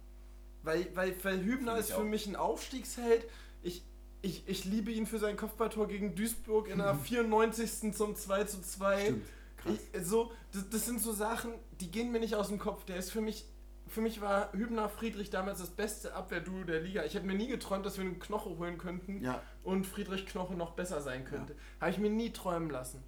[0.62, 2.04] Weil, weil, weil Hübner ist für auch.
[2.04, 3.26] mich ein Aufstiegsheld.
[3.62, 3.82] Ich,
[4.20, 7.94] ich, ich liebe ihn für sein Kopfballtor gegen Duisburg in der 94.
[7.94, 9.00] zum 2 zu 2.
[9.00, 9.26] Stimmt.
[9.56, 9.74] Krass.
[9.92, 12.84] Ich, so, das, das sind so Sachen, die gehen mir nicht aus dem Kopf.
[12.84, 13.46] Der ist für mich.
[13.88, 17.02] Für mich war Hübner Friedrich damals das beste Abwehrduo der Liga.
[17.04, 20.54] Ich hätte mir nie geträumt, dass wir einen Knoche holen könnten Ja, und Friedrich Knoche
[20.54, 21.56] noch besser sein könnte.
[21.80, 23.02] Habe ich mir nie träumen lassen.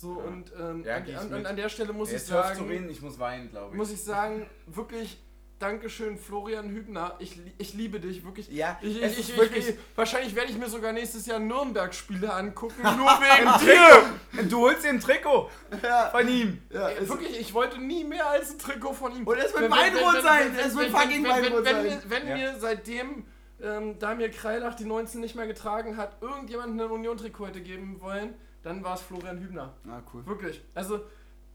[0.00, 0.26] So Ja.
[0.28, 2.88] und ähm, Ja, an, ich an, an der Stelle muss ich Jetzt zu sagen, reden,
[2.88, 3.76] ich muss weinen, glaube ich.
[3.76, 5.18] muss ich sagen, wirklich
[5.58, 7.16] Dankeschön Florian Hübner.
[7.18, 8.48] Ich, ich liebe dich wirklich.
[8.48, 12.80] Ja, ich, ich, ich, wirklich- ich, wahrscheinlich werde ich mir sogar nächstes Jahr Nürnberg-Spiele angucken,
[12.82, 14.44] nur wegen dir.
[14.48, 15.50] Du holst dir ein Trikot
[15.82, 16.62] ja, von ihm.
[16.70, 16.90] ja.
[17.08, 19.26] Wirklich, ich wollte nie mehr als ein Trikot von ihm.
[19.26, 21.30] Und es wird Wenn- mein wenn- Rot wenn- sein, wenn- es wird wenn- fucking wenn-
[21.30, 22.02] mein wenn- Rot wenn sein.
[22.06, 22.34] Wenn Ja.
[22.36, 23.24] mir seitdem
[23.60, 28.34] ähm, Damir Kreilach die 19 nicht mehr getragen hat, irgendjemand ein Union-Trikot hätte geben wollen,
[28.62, 29.74] dann war es Florian Hübner.
[29.88, 30.24] Ah, cool.
[30.26, 30.62] Wirklich.
[30.74, 31.00] Also,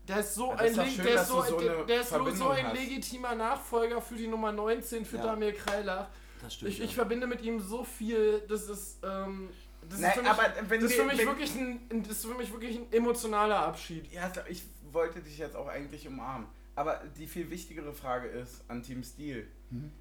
[0.08, 1.60] der ist so Ja, ein, ist doch leg- schön, der ist dass so, du so
[1.60, 2.74] der, eine der ist so Verbindung ein hast.
[2.76, 5.24] legitimer Nachfolger für die Nummer 19 für Ja.
[5.24, 6.08] Damir Kreilach.
[6.42, 6.72] Das stimmt.
[6.72, 6.86] Ich, ja.
[6.86, 9.50] ich verbinde mit ihm so viel, das ist, ähm,
[9.90, 12.04] das Nein, ist für mich, aber wenn das ist für mich wenn- wirklich ein, ein-
[12.04, 14.12] das ist für mich wirklich ein emotionaler Abschied.
[14.12, 16.48] Ja, ich wollte dich jetzt auch eigentlich umarmen.
[16.76, 19.48] Aber die viel wichtigere Frage ist an Team Steel.
[19.70, 19.92] Mhm.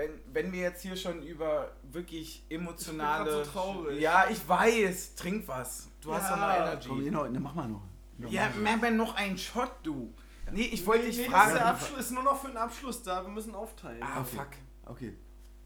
[0.00, 3.28] Wenn, wenn wir jetzt hier schon über wirklich emotionale.
[3.30, 4.00] Ich bin so traurig.
[4.00, 5.14] Ja, ich weiß.
[5.14, 5.88] Trink was.
[6.00, 6.30] Du hast Ja.
[6.30, 6.88] doch noch Energy.
[6.88, 7.82] Komm, genau, ne, mach mal noch.
[8.16, 8.76] Noch Ja, mal.
[8.78, 10.14] Merben noch einen Shot, du.
[10.52, 11.50] Nee, ich wollte dich Nee, nee, fragen.
[11.50, 14.02] Ist, der Abschluss, ist nur noch für den Abschluss da, wir müssen aufteilen.
[14.02, 14.36] Ah, Okay.
[14.36, 14.48] fuck.
[14.86, 15.16] Okay.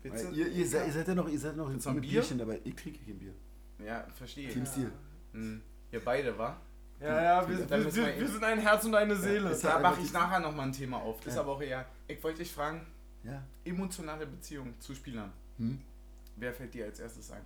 [0.03, 2.11] Weil ihr, ihr, seid, ihr seid ja noch, ihr seid noch mit ein Bier?
[2.11, 2.61] Bierchen dabei.
[2.65, 3.35] Ich trinke kein Bier.
[3.87, 4.53] Ja, verstehe.
[4.53, 4.91] Team Steel.
[5.33, 5.63] Hm.
[5.93, 6.57] Ihr beide, wa?
[7.01, 7.85] Ja, ja, wir, wir, wir
[8.19, 9.51] wir, sind ein Herz und eine Seele.
[9.51, 11.25] ist Da Ja, mache ich nachher nochmal ein Thema auf.
[11.25, 11.41] Ist Ja.
[11.43, 11.87] aber auch eher.
[12.09, 12.85] Ich wollte dich fragen,
[13.25, 13.43] Ja.
[13.65, 15.33] emotionale Beziehung zu Spielern.
[15.59, 15.81] Hm?
[16.37, 17.43] Wer fällt dir als erstes ein?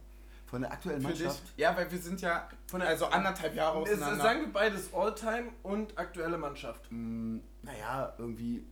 [0.46, 1.24] Von der aktuellen Für dich?
[1.24, 1.42] Mannschaft.
[1.58, 4.22] Ja, weil wir sind ja Von der- also anderthalb Jahre Es, auseinander.
[4.24, 6.90] sagen wir beides, Alltime und aktuelle Mannschaft.
[6.90, 8.64] Mm, naja, irgendwie,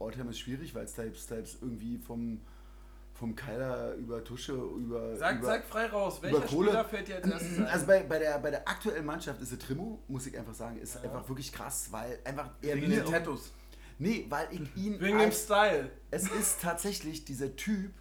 [0.00, 2.40] Alltime ist schwierig, weil Stipes, Stipes irgendwie vom,
[3.14, 5.14] vom Keiler über Tusche, über.
[5.16, 6.68] Sag, über sag frei raus, welcher Kohle.
[6.70, 7.66] Spieler fällt dir als erstes ein?
[7.66, 10.76] Also bei, bei, der, bei der aktuellen Mannschaft ist es Trimo, muss ich einfach sagen,
[10.78, 11.02] ist Ja.
[11.02, 13.52] einfach wirklich krass, weil einfach er Wegen den Tattoos.
[13.98, 15.90] Nee, weil ich ihn Wegen dem Style.
[16.10, 17.92] es ist tatsächlich dieser Typ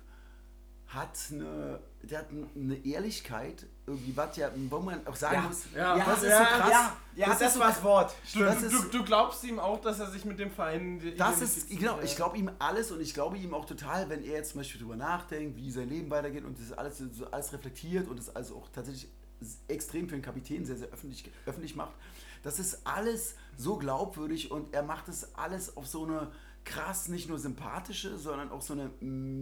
[0.88, 5.42] hat eine der hat eine Ehrlichkeit irgendwie was ja wo man auch sagen Ja.
[5.42, 5.98] muss Ja.
[5.98, 8.16] das ist ja, so krass Ja, ja das, ist so war das Wort.
[8.34, 11.42] Du, Das du, ist- du, glaubst ihm auch, dass er sich mit dem Verein Das
[11.42, 14.52] ist, genau, ich glaube ihm alles und ich glaube ihm auch total, wenn er jetzt
[14.52, 18.20] zum Beispiel drüber nachdenkt, wie sein Leben weitergeht und das alles, so alles reflektiert und
[18.20, 19.10] das also auch tatsächlich
[19.68, 21.92] extrem für den Kapitän sehr, sehr öffentlich, öffentlich macht.
[22.46, 26.32] Das ist alles so glaubwürdig und er macht es alles auf so eine
[26.64, 28.90] krass, nicht nur sympathische, sondern auch so eine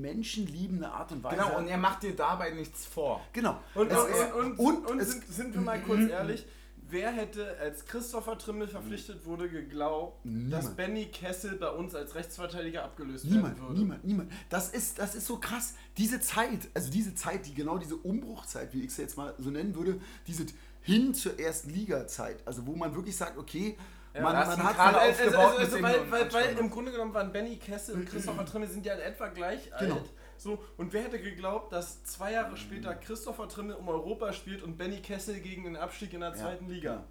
[0.04, 1.36] menschenliebende Art und Weise.
[1.38, 3.22] Genau, und er macht dir dabei nichts vor.
[3.34, 3.60] genau.
[3.76, 6.46] Und, Es und, und, und, und und es- sind, sind wir mal kurz ehrlich,
[6.90, 10.54] wer hätte, als Christopher Trimmel verpflichtet wurde, geglaubt, Niemand.
[10.54, 13.80] dass Benny Kessel bei uns als Rechtsverteidiger abgelöst Niemand, werden würde?
[13.80, 14.32] niemand, niemand.
[14.50, 15.74] Das ist, das ist so krass.
[15.98, 19.50] Diese Zeit, also diese Zeit, die genau diese Umbruchzeit, wie ich es jetzt mal so
[19.50, 20.46] nennen würde, diese
[20.84, 23.78] hin zur ersten Liga-Zeit, also wo man wirklich sagt, okay,
[24.14, 26.58] man, ist man ein hat Also, vielleicht- also, aufgebaut also, also, dem weil, weil, weil
[26.60, 29.96] im Grunde genommen waren Benny Kessel und Christopher Trimmel sind ja in etwa gleich Genau.
[29.96, 30.10] alt.
[30.38, 34.78] So, und wer hätte geglaubt, dass zwei Jahre später Christopher Trimmel um Europa spielt und
[34.78, 36.92] Benny Kessel gegen den Abstieg in der Ja, zweiten Liga?
[36.92, 37.06] genau.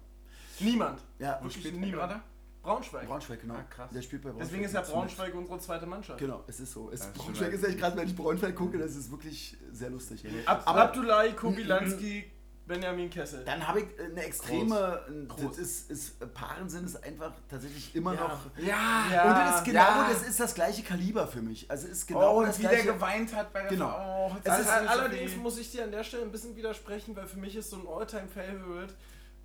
[0.71, 1.01] Niemand.
[1.19, 1.93] Ja, Wo Wirklich spielt niemand.
[1.93, 2.21] gerade?
[2.61, 3.07] Braunschweig.
[3.07, 3.55] Braunschweig, genau.
[3.55, 3.89] Ah, krass.
[3.93, 4.47] Der spielt bei Braunschweig.
[4.47, 6.19] Deswegen ist ja Braunschweig unsere zweite Mannschaft.
[6.19, 6.89] Genau, es ist so.
[6.91, 10.23] Es, Ja, Braunschweig ist echt gerade, wenn ich Braunschweig gucke, das ist wirklich sehr lustig.
[10.45, 12.31] Ab, Aber- Abdullahi Kobilanski,
[12.65, 13.43] Benjamin Kessel.
[13.43, 15.41] Dann habe ich äh, eine extreme, Groß.
[15.49, 18.21] das ist, ist, Paaren ist einfach tatsächlich immer Ja.
[18.21, 18.39] noch.
[18.57, 19.23] Ja, Ja.
[19.29, 20.09] und das ist genau, ja.
[20.09, 21.69] das ist das gleiche Kaliber für mich.
[21.69, 22.83] Also es ist genau oh, das wie gleiche.
[22.85, 23.89] der geweint hat bei der Genau.
[23.89, 24.31] Frau.
[24.33, 27.37] Oh, Es ist allerdings muss ich dir an der Stelle ein bisschen widersprechen, weil für
[27.37, 28.93] mich ist so ein All-Time-Favorite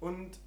[0.00, 0.38] und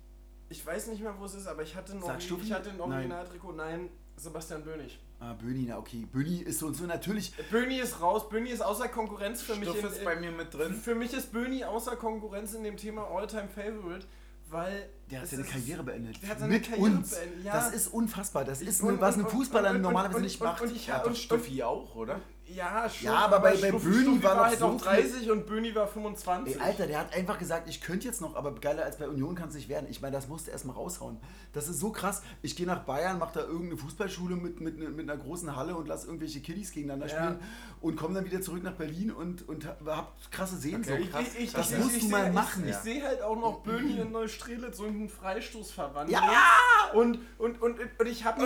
[0.49, 2.69] ich weiß nicht mehr, wo es ist, aber ich hatte ein, Origi- du ich hatte
[2.69, 2.91] ein Nein.
[2.91, 3.51] Originaltrikot.
[3.53, 4.99] Nein, Sebastian Bönig.
[5.23, 6.07] Ah, Böni, na okay.
[6.11, 7.31] Böni ist so und so natürlich.
[7.51, 8.27] Böni ist raus.
[8.27, 9.69] Böni ist außer Konkurrenz für mich.
[9.69, 10.73] Stuff in- ist bei mir mit drin.
[10.73, 14.07] Für mich ist Böni außer Konkurrenz in dem Thema All-Time Favorite,
[14.49, 14.89] weil.
[15.11, 16.19] Der hat seine ist- Karriere beendet.
[16.23, 17.11] Der hat seine Mit Karriere uns.
[17.11, 17.53] beendet, ja.
[17.53, 18.45] Das ist unfassbar.
[18.45, 20.61] Das ist, Und- was ein Fußballer und- normalerweise und- nicht macht.
[20.63, 22.19] und ich- Ja, und- Stuffi auch, oder?
[22.47, 23.05] Ja, schon.
[23.05, 25.87] Ja, aber bei- bei Stuffi- Böni war noch halt so auch 30 und Böni war
[25.87, 26.55] 25.
[26.55, 29.35] Ey, Alter, der hat einfach gesagt, ich könnte jetzt noch, aber geiler als bei Union
[29.35, 29.87] kann es nicht werden.
[29.89, 31.17] Ich meine, das musste erstmal raushauen.
[31.53, 32.21] Das ist so krass.
[32.41, 35.87] Ich gehe nach Bayern, mache da irgendeine Fußballschule mit, mit, mit einer großen Halle und
[35.87, 37.15] lasse irgendwelche Kiddies gegeneinander Ja.
[37.15, 37.39] spielen
[37.79, 40.91] und komme dann wieder zurück nach Berlin und, und hab, krasse Sehnsucht.
[40.93, 41.23] Okay, Ich, krass.
[41.37, 42.63] ich, ich, Das ich, musst ich, du mal machen.
[42.65, 46.19] Ich, ich sehe halt auch noch Böni in Neustrelitz so einen Freistoß verwandelt.
[46.19, 46.91] Ja!
[46.93, 48.41] Und, und, und, und ich habe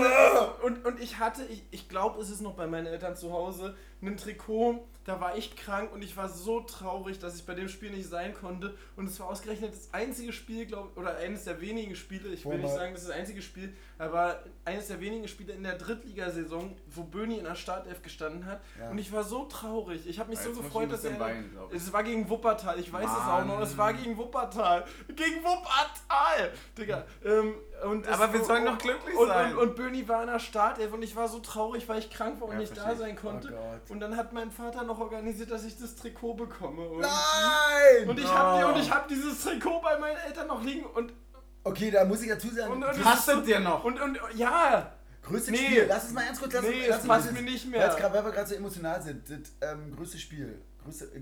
[0.64, 3.76] und, und ich hatte, ich, ich glaube, es ist noch bei meinen Eltern zu Hause,
[4.08, 7.70] ein Trikot, da war ich krank und ich war so traurig, dass ich bei dem
[7.70, 8.76] Spiel nicht sein konnte.
[8.96, 12.54] Und es war ausgerechnet das einzige Spiel, glaube oder eines der wenigen Spiele, ich will
[12.54, 15.76] Wo nicht sagen, das ist das einzige Spiel, aber eines der wenigen Spiele in der
[15.78, 18.62] Drittligasaison, wo Böni in der Startelf gestanden hat.
[18.80, 18.90] Ja.
[18.90, 20.08] Und ich war so traurig.
[20.08, 21.12] Ich habe mich Ja, so gefreut, dass er.
[21.12, 21.76] ich.
[21.76, 23.48] es war gegen Wuppertal, ich weiß es auch Mann.
[23.48, 23.62] noch.
[23.62, 24.86] Es war gegen Wuppertal.
[25.08, 26.52] Gegen Wuppertal!
[26.78, 27.06] Digga.
[27.24, 29.56] Ähm, und Aber wir sollen und- doch glücklich und, sein.
[29.56, 32.40] Und, und Böni war in der Startelf und ich war so traurig, weil ich krank
[32.40, 33.22] war und Ja, nicht da verstehe sein ich.
[33.22, 33.54] konnte.
[33.56, 36.88] Oh und dann hat mein Vater noch organisiert, dass ich das Trikot bekomme.
[36.88, 38.10] Und, Nein!
[38.10, 38.90] und ich habe Oh.
[38.92, 41.14] hab dieses Trikot bei meinen Eltern noch liegen und,
[41.64, 43.84] Okay, da muss ich dazu sagen, und, und das es Passt es dir noch?
[43.84, 44.92] Und, und ja,
[45.24, 45.58] größte Nee.
[45.58, 45.86] Spiel.
[45.90, 47.88] Lass uns mal ganz kurz lass, Nee, lass es passt mir nicht mehr.
[47.98, 49.28] grad- weil wir gerade so emotional sind.
[49.28, 50.62] Das ähm, größte Spiel.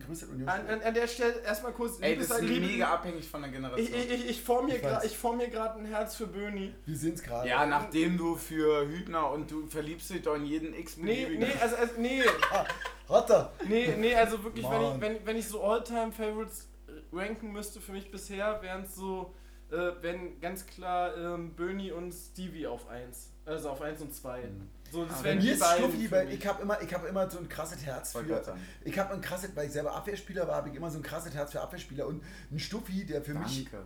[0.05, 0.49] Größte Union.
[0.49, 1.93] an, an, an der Stelle erstmal kurz.
[2.01, 3.87] Ey, das ist Liebe- mega abhängig von der Generation.
[3.87, 4.29] Ich, ich, ich,
[5.05, 6.75] ich form mir gerade ein Herz für Böni.
[6.85, 7.47] Wir es gerade.
[7.47, 11.39] ja, nachdem du für Hübner und du verliebst dich doch in jeden Nee, x-beliebigen...
[11.39, 12.21] nee, also, also nee,
[13.13, 13.51] Rotter.
[13.67, 16.67] nee, nee, also wirklich, wenn ich, wenn, wenn ich so All-Time-Favorites
[17.11, 19.33] ranken müsste für mich bisher, wären es so,
[19.71, 23.29] äh, wären ganz klar ähm, Böni und Stevie auf 1.
[23.45, 24.43] Also auf 1 und 2.
[24.91, 26.39] So, das Ah, Bei wären mir die ist beiden weil mich.
[26.39, 28.55] ich habe immer, ich hab immer so ein krasses Herz für.
[28.85, 31.33] Ich habe ein krasses, weil ich selber Abwehrspieler war, habe ich immer so ein krasses
[31.33, 32.05] Herz für Abwehrspieler.
[32.07, 33.65] Und ein Stuffi, der für mich.
[33.71, 33.85] Danke.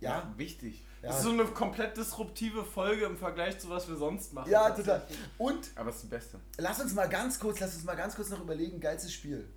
[0.00, 0.84] Ja, Wichtig.
[1.02, 4.50] Ja, Das ist so eine komplett disruptive Folge im Vergleich zu was wir sonst machen.
[4.50, 5.02] ja total.
[5.38, 6.40] Und Aber es ist die beste.
[6.58, 9.48] lass uns mal ganz kurz, lass uns mal ganz kurz noch überlegen, geilstes Spiel.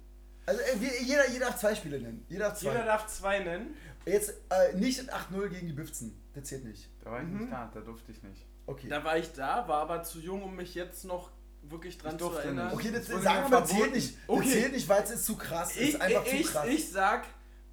[0.48, 2.26] Also äh, jeder, jeder darf zwei Spiele nennen.
[2.30, 2.72] Jeder darf zwei.
[2.72, 3.76] Jeder darf zwei nennen.
[4.06, 6.22] Jetzt äh, nicht 8-0 gegen die Bifzen.
[6.34, 6.88] Das zählt nicht.
[7.04, 8.46] Da war ich nicht da, da durfte ich nicht.
[8.68, 8.88] Okay.
[8.88, 11.32] Da war ich da, war aber zu jung, um mich jetzt noch
[11.64, 12.68] wirklich dran Ich zu erinnern.
[12.68, 12.76] nicht.
[12.76, 14.14] Okay, das, Das sagen wir mal, zählt nicht.
[14.16, 14.50] Das Okay.
[14.52, 15.76] zählt nicht, weil es ist zu krass.
[15.76, 16.66] Ich, ist einfach ich, zu krass.
[16.68, 17.26] ich sag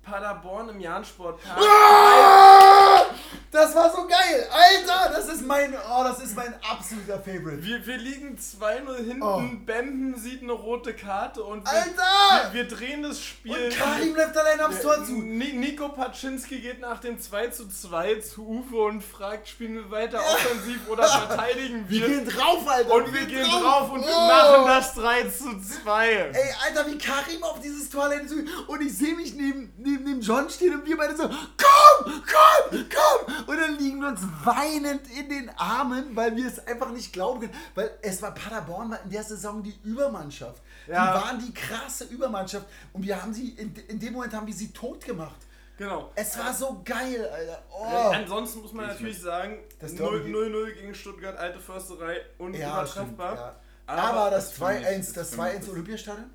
[0.03, 1.59] Paderborn im Jahn-Sportpark.
[1.59, 3.02] Ah!
[3.51, 4.47] Das war so geil!
[4.51, 7.63] Alter, das ist mein, oh, das ist mein absoluter Favorite.
[7.63, 9.43] Wir, wir liegen 2-0 hinten, Oh.
[9.67, 12.53] Bemben sieht eine rote Karte und wir, Alter!
[12.53, 13.55] wir, wir drehen das Spiel.
[13.57, 15.13] Und Karim läuft allein aufs Tor zu.
[15.13, 19.91] Ni- Nico Paczynski geht nach dem 2 zu 2 zu Uwe und fragt, spielen wir
[19.91, 22.09] weiter offensiv oder verteidigen Wir wir?
[22.09, 22.95] gehen drauf, Alter.
[22.95, 24.27] Und wir gehen drauf und wir Oh.
[24.27, 26.09] machen das 3 zu 2.
[26.09, 28.37] Ey, Alter, wie Karim auf dieses Tor allein zu.
[28.67, 32.71] Und ich sehe mich neben, neben dem John stehen und wir beide so, komm, komm,
[32.71, 33.02] komm.
[33.47, 37.41] Und dann liegen wir uns weinend in den Armen, weil wir es einfach nicht glauben
[37.41, 37.55] können.
[37.75, 40.63] Weil es war Paderborn war in der Saison die Übermannschaft.
[40.87, 41.17] Ja.
[41.19, 42.67] Die waren die krasse Übermannschaft.
[42.93, 45.37] Und wir haben sie, in, in dem Moment haben wir sie tot gemacht.
[45.79, 46.13] Genau.
[46.15, 47.63] Es war so geil, Alter.
[47.73, 48.11] Oh.
[48.13, 53.35] Ansonsten muss man Ich natürlich sagen, Das Derby 0-0 gegen Stuttgart, alte Försterei, Ja, unübertreffbar.
[53.35, 53.57] ja.
[53.87, 56.31] Aber Aber das das finde ich- 2-1, das das finde ich 2-1 das- Olympiastadion?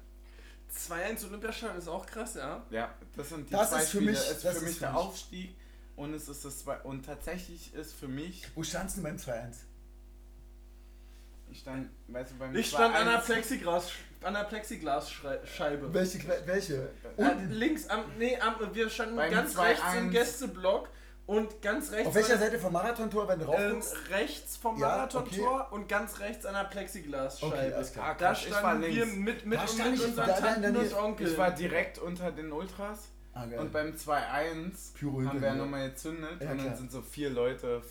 [0.90, 2.62] 2-1 Olympiastadion ist auch krass, ja.
[2.70, 4.12] Ja, das sind die Das zwei ist für Spiele.
[4.12, 5.00] mich- ist das für ist mich für der mich.
[5.00, 5.56] Aufstieg
[5.98, 9.56] und es ist das zwei und tatsächlich ist für mich Wo standst du beim 2-1?
[11.52, 13.92] ich stand, weißt du, beim Ich stand an der 2-1 Plexiglas,
[14.22, 15.94] an der Plexiglasscheibe.
[15.94, 16.20] Welche?
[16.46, 16.90] welche?
[17.18, 17.52] Äh, Unten.
[17.52, 19.62] links am, nee, am, wir standen Beim ganz 2-1.
[19.64, 20.90] rechts im Gästeblock
[21.26, 24.88] und ganz rechts Auf welcher Seite vom Marathontor, wenn du rauf ähm, rechts vom Ja,
[24.88, 27.54] Marathontor und ganz rechts an der Plexiglasscheibe.
[27.54, 28.06] Okay, alles klar.
[28.10, 29.16] Ah, Da war standen wir links.
[29.18, 30.94] mit, mit, und mit da in Tanten und.
[30.94, 31.28] Onkel.
[31.32, 33.10] Ich war direkt unter den Ultras
[33.40, 35.56] Ah, und beim 2-1 Pyro haben wir dir.
[35.56, 36.76] nochmal gezündet Ja, und dann klar.
[36.78, 37.82] sind so vier Leute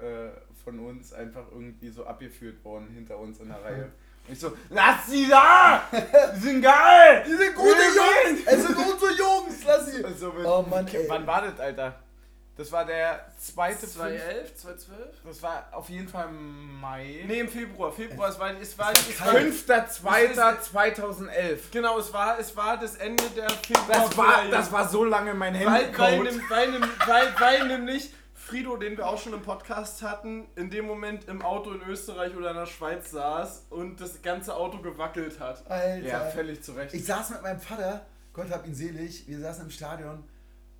[0.00, 0.28] äh,
[0.64, 3.84] von uns einfach irgendwie so abgeführt worden hinter uns in der Reihe.
[4.28, 5.82] Und ich so, lass sie da!
[6.36, 7.24] Die sind geil!
[7.26, 8.40] Die sind gute Jungs!
[8.44, 9.64] Es sind unsere Jungs!
[9.66, 10.04] Lass sie!
[10.04, 11.06] Also mit, Oh Mann, ey.
[11.08, 11.98] Wann war das, Alter?
[12.60, 14.98] Das war der zweite Fünf- 2011, 2012?
[15.24, 17.24] Das war auf jeden Fall im Mai.
[17.26, 17.90] Nee, im Februar.
[17.90, 20.36] Februar, es war, es war, Ist es das war, kalt?
[20.36, 21.58] 5.2.2011.
[21.72, 23.86] genau, es war, es war das Ende der Februar.
[23.88, 25.64] Das war, das war so lange mein weil,
[25.96, 30.84] weil, weil, weil, weil nämlich Frido, den wir auch schon im Podcast hatten, in dem
[30.86, 35.40] Moment im Auto in Österreich oder in der Schweiz saß und das ganze Auto gewackelt
[35.40, 35.66] hat.
[35.70, 36.06] Alter.
[36.06, 36.92] Ja, völlig zu Recht.
[36.92, 38.04] Ich saß mit meinem Vater,
[38.34, 40.24] Gott hab ihn selig, wir saßen im Stadion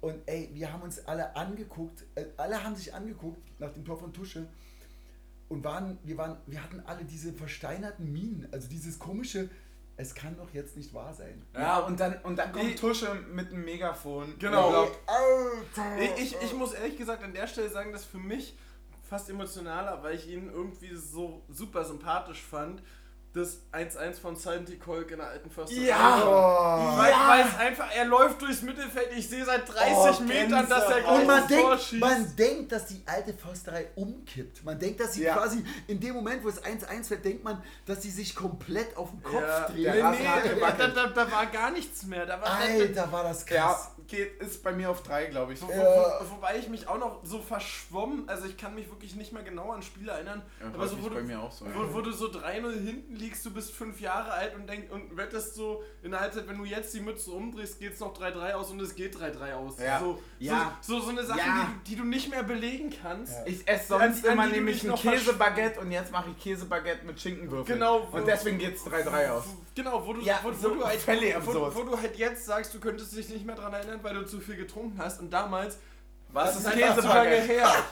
[0.01, 3.99] und ey, wir haben uns alle angeguckt, äh, alle haben sich angeguckt nach dem Tor
[3.99, 4.47] von Tusche
[5.49, 9.51] und waren, wir waren, wir hatten alle diese versteinerten Minen, also dieses komische,
[9.97, 11.43] es kann doch jetzt nicht wahr sein.
[11.55, 14.39] Ja, und dann, und dann kommt Ich- Tusche mit einem Megafon.
[14.39, 14.89] Genau.
[16.01, 18.57] Ich, ich, ich muss ehrlich gesagt an der Stelle sagen, dass für mich
[19.03, 22.83] fast emotionaler, weil ich ihn irgendwie so super sympathisch fand,
[23.33, 25.93] das 1-1 von Santi Kolk in der alten Försterei.
[26.25, 26.99] Oh.
[26.99, 30.85] Weil, weil es einfach, er läuft durchs Mittelfeld, ich sehe seit 30 Oh, Metern, dass
[30.91, 34.65] er gleich Und man denkt, man denkt, dass die alte Försterei umkippt.
[34.65, 35.37] Man denkt, dass sie Ja.
[35.37, 39.11] quasi in dem Moment, wo es 1-1 wird, denkt man, dass sie sich komplett auf
[39.11, 39.95] den Kopf ja, dreht.
[39.95, 42.27] nee, nee, da, da, da, war gar nichts mehr.
[42.27, 43.91] Da war, Alter, war das Ja, krass.
[44.11, 45.63] Geht, ist bei mir auf drei, glaube ich.
[45.63, 49.15] Wo, wo, wo, wobei ich mich auch noch so verschwommen, also ich kann mich wirklich
[49.15, 51.65] nicht mehr genau an Spiele erinnern, Ja, aber so, wo du, bei mir auch so.
[51.67, 55.17] wo, wo du so 3-0 hinten liegst, du bist fünf Jahre alt und denk, und
[55.17, 58.53] wettest so in der Halbzeit, wenn du jetzt die Mütze umdrehst, geht es noch 3-3
[58.53, 59.79] aus und es geht 3-3 aus.
[59.79, 60.01] Ja.
[60.01, 60.77] So, Ja.
[60.81, 61.69] So, so, so eine Sache, Ja.
[61.87, 63.33] die, die du nicht mehr belegen kannst.
[63.33, 63.47] Ja.
[63.47, 67.79] Ich esse sonst an immer nämlich ein Käsebaguette und jetzt mache ich Käsebaguette mit Schinkenwürfeln.
[67.79, 68.09] Genau.
[68.11, 69.45] Und deswegen geht's 3-3 aus.
[69.75, 71.07] Genau, wo du, Ja, wo, wo, so du halt,
[71.47, 74.27] wo, wo du halt jetzt sagst, du könntest dich nicht mehr daran erinnern, weil du
[74.27, 75.79] zu viel getrunken hast und damals
[76.33, 77.43] war Das es zu lange Käsebaguette.
[77.43, 77.73] her.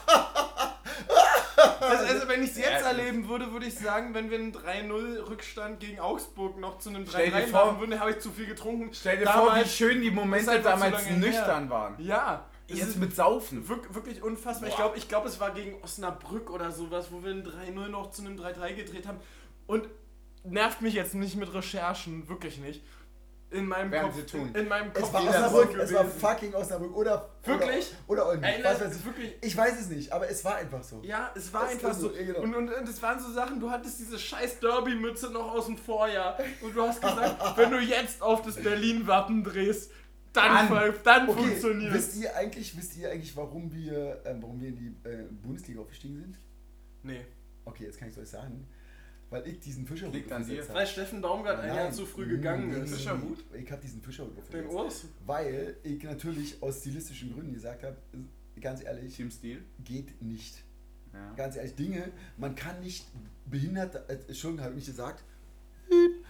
[1.81, 5.27] Also, also wenn ich es jetzt erleben würde, würde ich sagen, wenn wir einen 3-0
[5.29, 8.31] Rückstand gegen Augsburg noch zu einem Stell dir 3-3 vor- machen würden, habe ich zu
[8.31, 8.91] viel getrunken.
[8.93, 11.17] Stell dir vor, wie Damals- schön die Momente zu damals lange her.
[11.17, 11.95] nüchtern waren.
[11.99, 13.67] Ja, es Jetzt ist mit Saufen.
[13.67, 14.69] wirk- wirklich unfassbar.
[14.69, 14.83] Ich Boah.
[14.83, 18.21] glaube, ich glaub, es war gegen Osnabrück oder sowas, wo wir ein 3-0 noch zu
[18.21, 19.19] einem 3-3 gedreht haben.
[19.67, 19.87] Und
[20.43, 22.83] nervt mich jetzt nicht mit Recherchen, wirklich nicht.
[23.51, 24.15] In meinem Werden Kopf.
[24.15, 24.53] sie tun.
[24.53, 26.95] In meinem Kopf Es war Osnabrück, so es war fucking Osnabrück.
[26.95, 27.29] Oder.
[27.43, 27.93] Wirklich?
[28.05, 28.63] Oder, oder Oldenburg.
[28.63, 29.05] Weiß ich.
[29.05, 29.33] wirklich.
[29.41, 31.01] Ich weiß es nicht, aber es war einfach so.
[31.03, 32.09] Ja, es war Es einfach so.
[32.09, 32.41] so, genau.
[32.41, 35.77] Und, und, und es waren so Sachen, du hattest diese scheiß Derby-Mütze noch aus dem
[35.77, 36.37] Vorjahr.
[36.61, 39.91] Und du hast gesagt, wenn du jetzt auf das Berlin-Wappen drehst,
[40.31, 40.69] dann, Dann.
[40.69, 44.69] dann, dann Okay, funktioniert wisst ihr eigentlich, wisst ihr eigentlich, warum wir, ähm, warum wir
[44.69, 46.37] in die äh, Bundesliga aufgestiegen sind?
[47.01, 47.25] Nee.
[47.65, 48.67] Okay, jetzt kann ich es euch sagen.
[49.29, 50.67] Weil ich diesen Fischerhut Liegt an dir.
[50.69, 51.75] Weil Steffen Baumgart ein.
[51.75, 52.89] Jahr zu früh gegangen ist.
[52.89, 53.43] nee, Fischerhut?
[53.53, 54.73] Ich habe diesen Fischerhut Den aufgesetzt.
[54.73, 55.05] Urs.
[55.25, 57.95] Weil ich natürlich aus stilistischen Gründen gesagt habe,
[58.59, 59.63] ganz ehrlich, Team Stil.
[59.83, 60.63] geht nicht.
[61.13, 61.33] Ja.
[61.35, 63.05] Ganz ehrlich, Dinge, man kann nicht
[63.45, 65.23] behindert, äh, Entschuldigung, habe ich nicht gesagt,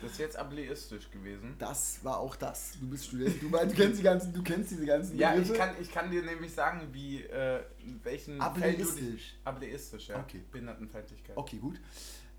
[0.02, 1.56] Das ist jetzt ableistisch gewesen.
[1.60, 2.78] das war auch das.
[2.80, 5.76] Du bist Student, du, du kennst die ganzen, du kennst diese ganzen Ja, ich kann,
[5.82, 7.62] ich kann dir nämlich sagen, wie, äh,
[8.04, 8.88] welchen Ableistisch.
[8.88, 10.20] Feld du dich- Ableistisch, ja.
[10.22, 10.42] Okay.
[10.50, 11.36] Behindertenfeindlichkeit.
[11.36, 11.80] Okay, gut.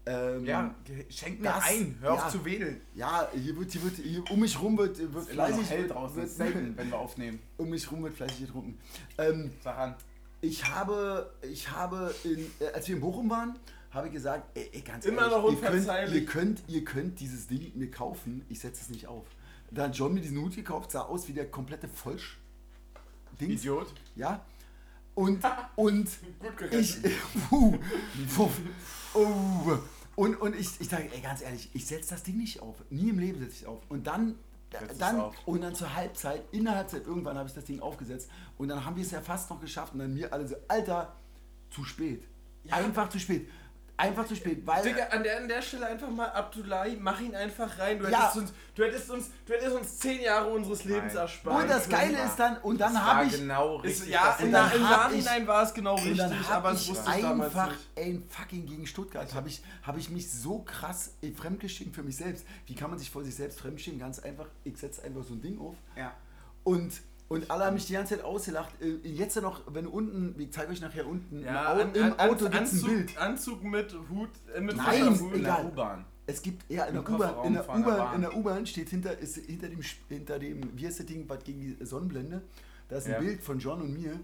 [0.06, 0.74] Ähm, Ja,
[1.10, 2.24] schenk mir das- ein, hör ja.
[2.26, 2.80] auf zu wedeln.
[2.94, 6.16] Ja, hier wird, hier wird, hier um mich rum wird, wird fleißig, hell wird, draußen,
[6.16, 7.38] wird, selten, wenn wir aufnehmen.
[7.58, 8.78] um mich rum wird fleißig getrunken.
[9.18, 9.94] Ähm, Sag an.
[10.40, 13.58] ich habe, ich habe, in, äh, als wir in Bochum waren,
[13.90, 16.14] habe ich gesagt, ey, ey, ganz Immer ehrlich, noch ihr, könnt, unverzeihlich.
[16.14, 19.26] ihr, könnt, ihr könnt dieses Ding mir kaufen, ich setze es nicht auf.
[19.70, 22.38] Da hat John mir diesen Hut gekauft, sah aus wie der komplette Vollsch.
[23.40, 23.92] Dings, Idiot.
[24.16, 24.44] ja.
[25.20, 25.44] Und,
[25.76, 26.08] und
[26.70, 26.96] ich,
[27.50, 27.78] puh,
[29.12, 29.78] oh,
[30.16, 32.76] und, und ich, ich sage, ey, ganz ehrlich, ich setze das Ding nicht auf.
[32.88, 33.82] Nie im Leben setze ich es auf.
[33.90, 34.36] Und dann,
[34.98, 38.30] dann und dann zur Halbzeit, in der Halbzeit, irgendwann habe ich das Ding aufgesetzt.
[38.56, 39.92] Und dann haben wir es ja fast noch geschafft.
[39.92, 41.14] Und dann mir alle so, Alter,
[41.68, 42.24] zu spät.
[42.70, 43.46] Einfach zu spät.
[44.00, 44.82] Einfach zu spät, weil.
[44.82, 47.98] Digga, an der, an der Stelle einfach mal Abdullahi, mach ihn einfach rein.
[47.98, 48.22] Du Ja.
[48.22, 51.22] hättest, uns, du, hättest uns, du hättest uns zehn Jahre unseres Lebens Nein.
[51.22, 51.62] erspart.
[51.62, 53.32] und das Geile ist dann, und dann habe war ich.
[53.40, 54.08] genau Ist, richtig.
[54.10, 56.72] ja, das im, und dann im hab Nachhinein war es genau Und richtig, dann aber
[56.72, 57.98] ich wusste ich damals einfach nicht.
[57.98, 62.46] ein fucking gegen Stuttgart, habe ich, hab ich mich so krass fremdgeschämt für mich selbst.
[62.66, 64.00] Wie kann man sich vor sich selbst fremdschämen?
[64.00, 66.12] Ganz einfach, ich setze einfach so ein Ding auf ja.
[66.64, 66.92] und,
[67.30, 68.70] und alle haben mich die ganze Zeit ausgelacht.
[68.82, 72.12] Äh, Jetzt ja noch, wenn unten, ich zeige euch nachher unten, Ja, im, Au an,
[72.12, 73.18] an, Auto gibt es ein Anzug, Bild.
[73.18, 75.34] Anzug mit Hut, äh, mit Nein, Fischerhut.
[75.34, 75.64] In der.
[75.64, 76.04] U-Bahn.
[76.26, 78.14] Es gibt, ja, in der U-Bahn, in der U-Bahn, Bahn.
[78.16, 81.42] in der U-Bahn steht hinter, ist hinter dem, hinter dem, wie heißt das Ding, was
[81.44, 82.42] gegen die Sonnenblende,
[82.88, 83.18] da ist ein Ja.
[83.20, 84.18] Bild von John und mir,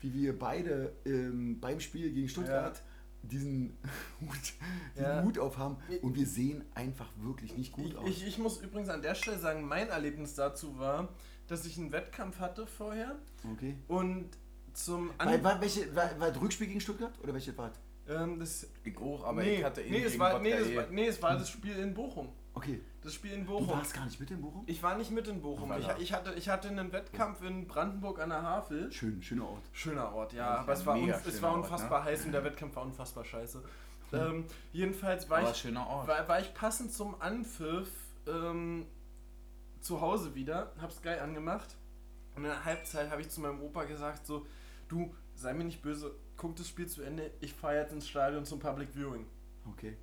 [0.00, 2.82] wie wir beide ähm, beim Spiel gegen Stuttgart
[3.22, 3.76] diesen,
[4.20, 4.30] Hut,
[4.96, 5.22] diesen Ja.
[5.22, 8.08] Hut aufhaben und wir sehen einfach wirklich nicht gut Ich, aus.
[8.08, 11.08] ich, ich muss übrigens an der Stelle sagen, mein Erlebnis dazu war,
[11.52, 13.16] dass ich einen Wettkampf hatte vorher
[13.52, 13.76] okay.
[13.88, 14.30] und
[14.72, 17.78] zum War, war, welche, war, war das Rückspiel gegen Stuttgart oder welche war das?
[18.08, 20.76] ähm, das, Ich auch, aber nee, ich hatte ihn nee, es war, nee, eh.
[20.76, 22.30] war, nee, es war das Spiel in Bochum.
[22.54, 22.80] Okay.
[23.02, 23.68] Das Spiel in Du Bochum.
[23.68, 24.64] warst gar nicht mit in Bochum?
[24.66, 25.72] Ich war nicht mit in Bochum.
[25.78, 28.90] Ich, ich, hatte, ich hatte einen Wettkampf in Brandenburg an der Havel.
[28.92, 29.62] Schön, schöner Ort.
[29.72, 30.38] Schöner Ort, ja.
[30.38, 32.06] Ja, aber es war, es war Ort, unfassbar ne?
[32.06, 33.62] heiß und der Wettkampf war unfassbar scheiße.
[34.12, 36.08] Ähm, jedenfalls war Aber ich, Ort.
[36.08, 37.88] war, war ich passend zum Anpfiff
[38.26, 38.86] ähm,
[39.82, 41.76] zu Hause wieder, hab's geil angemacht.
[42.34, 44.46] Und in der Halbzeit habe ich zu meinem Opa gesagt: So,
[44.88, 48.44] du, sei mir nicht böse, guck das Spiel zu Ende, ich fahre jetzt ins Stadion
[48.44, 49.26] zum Public Viewing.
[49.70, 49.96] Okay.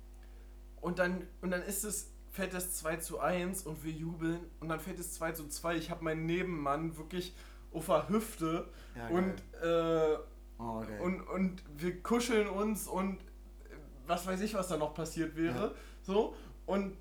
[0.80, 4.68] Und dann, und dann ist es, fällt es 2 zu 1 und wir jubeln und
[4.68, 5.76] dann fällt es 2 zu 2.
[5.76, 7.34] Ich habe meinen Nebenmann wirklich
[7.72, 10.18] auf der Hüfte Ja, und, äh,
[10.62, 13.18] Oh, und, und wir kuscheln uns und
[14.06, 15.68] was weiß ich, was da noch passiert wäre.
[15.68, 15.74] Ja.
[16.02, 16.34] So,
[16.66, 16.96] und,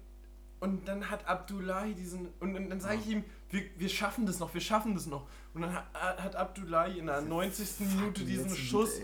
[0.59, 4.39] und dann hat Abdullahi diesen, und dann, dann sage ich ihm, wir, wir schaffen das
[4.39, 5.27] noch, wir schaffen das noch.
[5.53, 7.79] Und dann hat, hat Abdullahi in der 90.
[7.79, 8.99] Minute diesen Schuss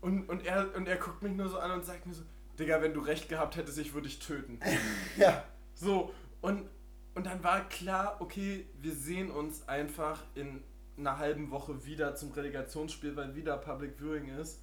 [0.00, 2.22] und, und, er, und er guckt mich nur so an und sagt mir so,
[2.58, 4.58] Digga, wenn du recht gehabt hättest, ich würde dich töten.
[5.16, 5.44] Ja.
[5.74, 6.68] So, und,
[7.14, 10.62] und dann war klar, okay, wir sehen uns einfach in
[10.96, 14.60] einer halben Woche wieder zum Relegationsspiel, weil wieder Public Viewing ist.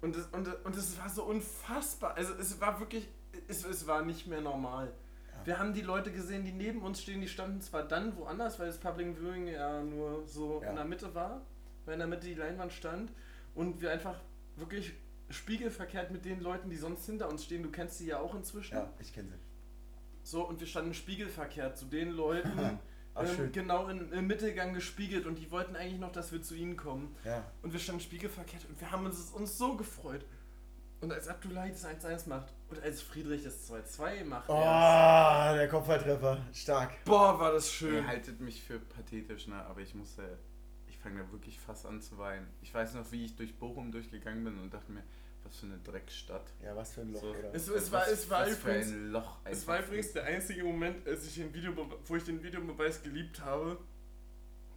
[0.00, 2.14] Und es, und, und war so unfassbar.
[2.16, 3.08] Also es war wirklich,
[3.48, 4.92] es, es war nicht mehr normal.
[5.48, 8.66] Wir haben die Leute gesehen, die neben uns stehen, die standen zwar dann woanders, weil
[8.66, 10.68] das Public Viewing ja nur so Ja.
[10.68, 11.40] in der Mitte war,
[11.86, 13.10] weil in der Mitte die Leinwand stand
[13.54, 14.20] und wir einfach
[14.56, 14.92] wirklich
[15.30, 18.74] spiegelverkehrt mit den Leuten, die sonst hinter uns stehen, du kennst sie ja auch inzwischen,
[18.74, 19.38] Ja, ich kenne sie.
[20.22, 22.78] so, und wir standen spiegelverkehrt zu den Leuten,
[23.14, 23.52] Ach, ähm, schön.
[23.52, 27.16] genau in, im Mittelgang gespiegelt und die wollten eigentlich noch, dass wir zu ihnen kommen.
[27.24, 27.42] Ja.
[27.62, 30.26] Und wir standen spiegelverkehrt und wir haben uns, uns so gefreut.
[31.00, 34.54] Und als Abdullahi das 1-1 macht und als Friedrich das 2-2 macht, Oh,
[35.54, 36.38] der Kopfballtreffer.
[36.52, 37.04] Stark.
[37.04, 38.06] boah, war das Ihr schön.
[38.06, 39.54] haltet mich für pathetisch, ne?
[39.66, 40.38] aber ich musste,
[40.88, 42.48] ich fange da wirklich fast an zu weinen.
[42.62, 45.04] Ich weiß noch, wie ich durch Bochum durchgegangen bin und dachte mir,
[45.44, 46.50] was für eine Dreckstadt.
[46.64, 47.30] Ja, was für ein Loch, So.
[47.30, 47.54] oder?
[47.54, 49.36] Es, es, war, es war was für übrigens, ein Loch.
[49.44, 51.74] es war übrigens der einzige Moment, als ich den Video,
[52.06, 53.78] wo ich den Videobeweis geliebt habe.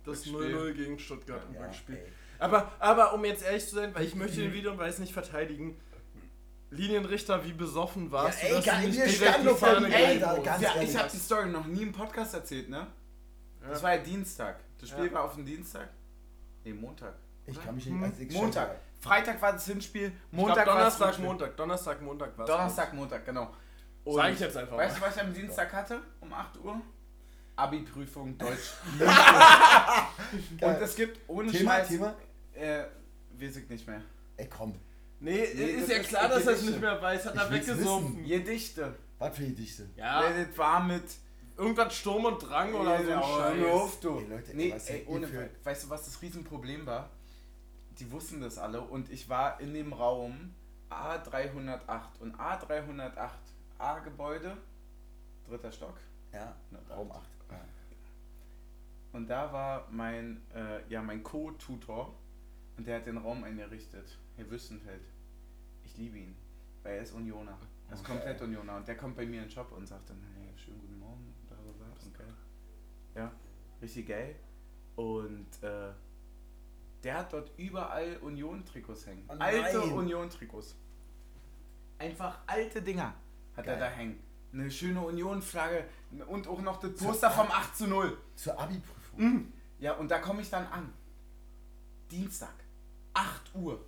[0.06, 0.56] Das Rückspiel.
[0.56, 1.96] 0-0 gegen Stuttgart im ja, Rückspiel.
[1.96, 2.04] ey.
[2.38, 5.80] Aber, aber um jetzt ehrlich zu sein, weil ich möchte den Videobeweis nicht verteidigen.
[6.72, 9.88] Linienrichter, wie besoffen warst Ja, du, ey, dass du geil, nicht wir direkt die Fahne
[9.90, 10.90] gehalten Alter, ganz Ja, ehrlich.
[10.90, 12.88] ich habe die Story noch nie im Podcast erzählt, ne?
[13.62, 13.84] Das Ja.
[13.84, 14.60] war ja Dienstag.
[14.80, 15.14] Das Spiel Ja.
[15.14, 15.90] war auf den Dienstag.
[16.64, 17.14] Nee, Montag.
[17.46, 17.96] Ich kann mich nicht.
[17.96, 18.04] Hm.
[18.04, 18.68] Also Montag.
[18.70, 21.26] stand Freitag war das Hinspiel, Ich glaub, Montag war das Donnerstag, Rückspiel.
[21.26, 21.58] Montag.
[21.58, 23.52] Donnerstag, Montag war Donnerstag, Montag, genau.
[24.04, 26.02] Und Sag ich jetzt einfach Weißt du, was ich am Dienstag hatte?
[26.22, 26.80] Um 8 Uhr?
[27.56, 28.74] Abi-Prüfung Deutsch.
[30.62, 31.88] Und es gibt ohne Thema, Scheiß.
[31.90, 32.16] Thema.
[32.54, 32.84] Äh,
[33.40, 34.02] weiß ich nicht mehr.
[34.38, 34.74] Ey, komm.
[35.24, 37.26] Nee, Nee, ist das ja ist klar, dass er es nicht mehr weiß.
[37.26, 38.26] Hat Ich er will's weggesoffen.
[38.26, 38.96] Gedichte.
[39.20, 39.90] Was für Gedichte?
[39.96, 40.44] Ja, Ja.
[40.46, 41.04] Das war mit.
[41.58, 43.56] irgendwas Sturm und Drang oder so Scheiß.
[43.58, 44.18] hör auf, du.
[44.18, 47.10] Ey, Leute, nee, was ey, ohne für- Weißt du, was das Riesenproblem war?
[48.00, 50.56] Die wussten das alle und ich war in dem Raum
[50.90, 53.30] A308 und A308,
[53.78, 54.58] A-Gebäude,
[55.48, 55.98] dritter Stock.
[56.34, 56.56] Ja,
[56.90, 57.22] Raum 8.
[57.52, 57.60] Ja.
[59.14, 62.14] Und da war mein, äh, ja, mein Co-Tutor
[62.78, 64.18] und der hat den Raum eingerichtet.
[64.42, 65.04] Herr Wüstenfeld.
[65.84, 66.36] Ich liebe ihn,
[66.82, 67.58] weil er ist Unioner.
[67.88, 68.12] Er ist Okay.
[68.14, 68.78] komplett Unioner.
[68.78, 71.34] Und der kommt bei mir in den Shop und sagt dann, hey, schönen guten Morgen.
[71.48, 72.06] Da, da, da.
[72.06, 72.34] Und geil.
[73.16, 73.32] Ja,
[73.82, 74.36] richtig geil.
[74.96, 75.92] Und äh,
[77.04, 79.26] der hat dort überall Union-Trikots hängen.
[79.28, 79.82] Oh alte.
[79.82, 80.76] Union-Trikots.
[82.00, 83.14] Einfach alte Dinger
[83.56, 83.80] hat er Geil.
[83.80, 84.20] da hängen.
[84.54, 85.86] Eine schöne Union-Flagge
[86.28, 88.18] und auch noch das Poster vom 8 zu 0.
[88.36, 89.20] Zur Abi-Prüfung.
[89.20, 89.54] Mhm.
[89.80, 90.92] Ja, und da komme ich dann an.
[92.10, 92.54] Dienstag,
[93.14, 93.86] 8 Uhr.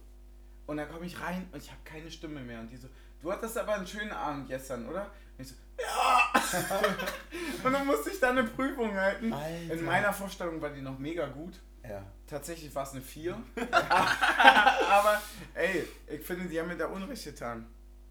[0.66, 2.59] Und dann komme ich rein und ich habe keine Stimme mehr.
[2.59, 2.88] Und die so,
[3.22, 5.11] du hattest aber einen schönen Abend gestern, oder?
[5.38, 6.32] Und ich so, ja!
[7.64, 9.34] und dann musste ich da eine Prüfung halten.
[9.34, 9.74] Alter.
[9.74, 11.59] In meiner Vorstellung war die noch mega gut.
[11.88, 12.01] Ja.
[12.28, 13.34] Tatsächlich war es eine 4.
[13.72, 15.22] aber
[15.53, 17.68] ey, ich finde, die haben mir da Unrecht getan.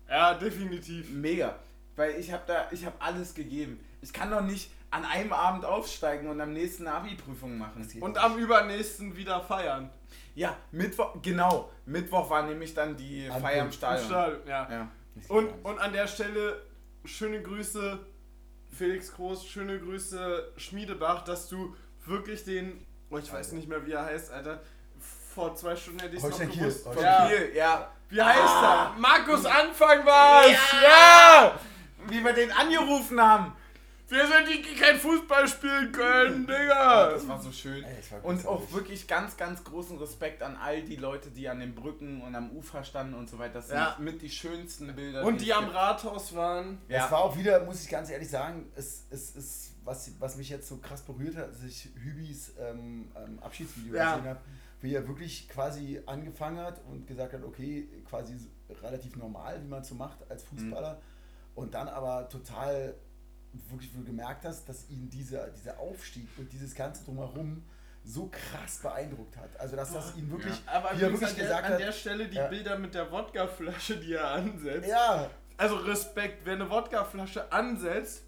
[0.08, 1.08] Ja, definitiv.
[1.10, 1.58] Mega.
[1.96, 3.80] Weil ich habe da, ich habe alles gegeben.
[4.02, 7.86] Ich kann doch nicht an einem Abend aufsteigen und am nächsten Abi-Prüfung machen.
[8.00, 9.90] Und am übernächsten wieder feiern.
[10.34, 11.70] Ja, Mittwoch, genau.
[11.86, 13.42] Mittwoch war nämlich dann die Ankunft.
[13.46, 14.06] Feier im Im Stadion.
[14.06, 14.68] Stadion, ja.
[14.70, 14.88] Ja.
[15.28, 16.62] Und, und an der Stelle
[17.04, 17.98] schöne Grüße,
[18.70, 21.74] Felix Groß, schöne Grüße, Schmiedebach, dass du
[22.06, 24.60] wirklich den, oh, ich weiß nicht mehr, wie er heißt, Alter,
[25.34, 26.48] vor zwei Stunden hätte ich es noch Kiel.
[26.48, 26.86] gewusst.
[26.86, 27.26] Holstein Ja.
[27.28, 27.90] Kiel, ja.
[28.10, 28.92] Wie heißt Ah.
[28.94, 29.00] er?
[29.00, 30.50] Markus Anfang war's!
[30.82, 31.58] Ja!
[32.08, 33.52] Wie wir den angerufen haben.
[34.12, 37.12] Wir sind die, die kein Fußball spielen können, Digga!
[37.12, 37.82] das war so schön.
[37.82, 41.60] Ey, war Und auch wirklich ganz, ganz großen Respekt an all die Leute, die an
[41.60, 43.54] den Brücken und am Ufer standen und so weiter.
[43.54, 43.94] Das Ja.
[43.96, 45.24] sind mit die schönsten Bilder.
[45.24, 45.76] Und es die am gibt.
[45.76, 46.78] Rathaus waren.
[46.88, 47.06] Ja.
[47.06, 50.50] Es war auch wieder, muss ich ganz ehrlich sagen, es, es ist, was, was mich
[50.50, 54.16] jetzt so krass berührt hat, als ich Hübis ähm, ähm, Abschiedsvideo Ja.
[54.16, 54.40] gesehen habe,
[54.82, 58.36] wie er wirklich quasi angefangen hat und gesagt hat, okay, quasi
[58.82, 61.00] relativ normal, wie man es so macht als Fußballer.
[61.54, 62.94] Und dann aber total
[63.70, 67.62] wirklich wo du gemerkt hast, dass ihn dieser, dieser Aufstieg und dieses Ganze drumherum
[68.04, 69.48] so krass beeindruckt hat.
[69.60, 71.92] Also dass das ihn wirklich, Aber wie er wirklich an, der, gesagt an hat, der
[71.92, 72.46] Stelle die Ja.
[72.48, 74.88] Bilder mit der Wodkaflasche, die er ansetzt.
[74.88, 78.24] ja, Also Respekt, wer eine Wodkaflasche ansetzt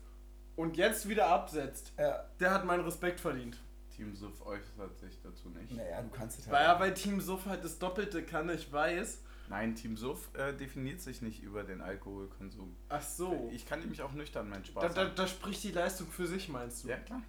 [0.56, 3.58] und jetzt wieder absetzt, ja, der hat meinen Respekt verdient.
[3.96, 5.72] Team Suff äußert sich dazu nicht.
[5.72, 9.18] naja, du kannst es Weil er bei Team Suff halt das Doppelte kann, ich weiß.
[9.48, 12.74] Nein, Team Suff äh, definiert sich nicht über den Alkoholkonsum.
[12.88, 13.50] Ach so.
[13.52, 15.14] Ich kann nämlich auch nüchtern meinen Da, Spaß da, haben.
[15.16, 16.88] da spricht die Leistung für sich, meinst du?
[16.88, 17.22] Ja, klar.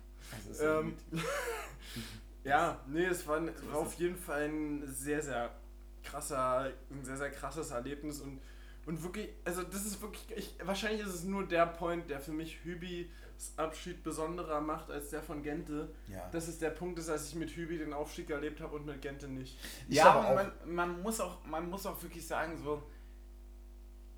[0.61, 0.95] Ähm,
[2.43, 5.51] ja, nee, es war, ein- war auf jeden Fall ein sehr, sehr
[6.03, 8.39] krasser, ein sehr, sehr krasses Erlebnis und
[8.85, 12.31] Und wirklich, also das ist wirklich, ich, wahrscheinlich ist es nur der Point, der für
[12.31, 13.07] mich Hübis
[13.57, 15.93] Abschied besonderer macht als der von Gente.
[16.07, 16.29] Ja.
[16.31, 19.01] Das ist der Punkt, ist, als ich mit Hübi den Aufstieg erlebt habe und mit
[19.01, 19.57] Gente nicht.
[19.87, 20.35] Ich ja, auch.
[20.35, 22.83] man, man, muss auch, man muss auch wirklich sagen, so,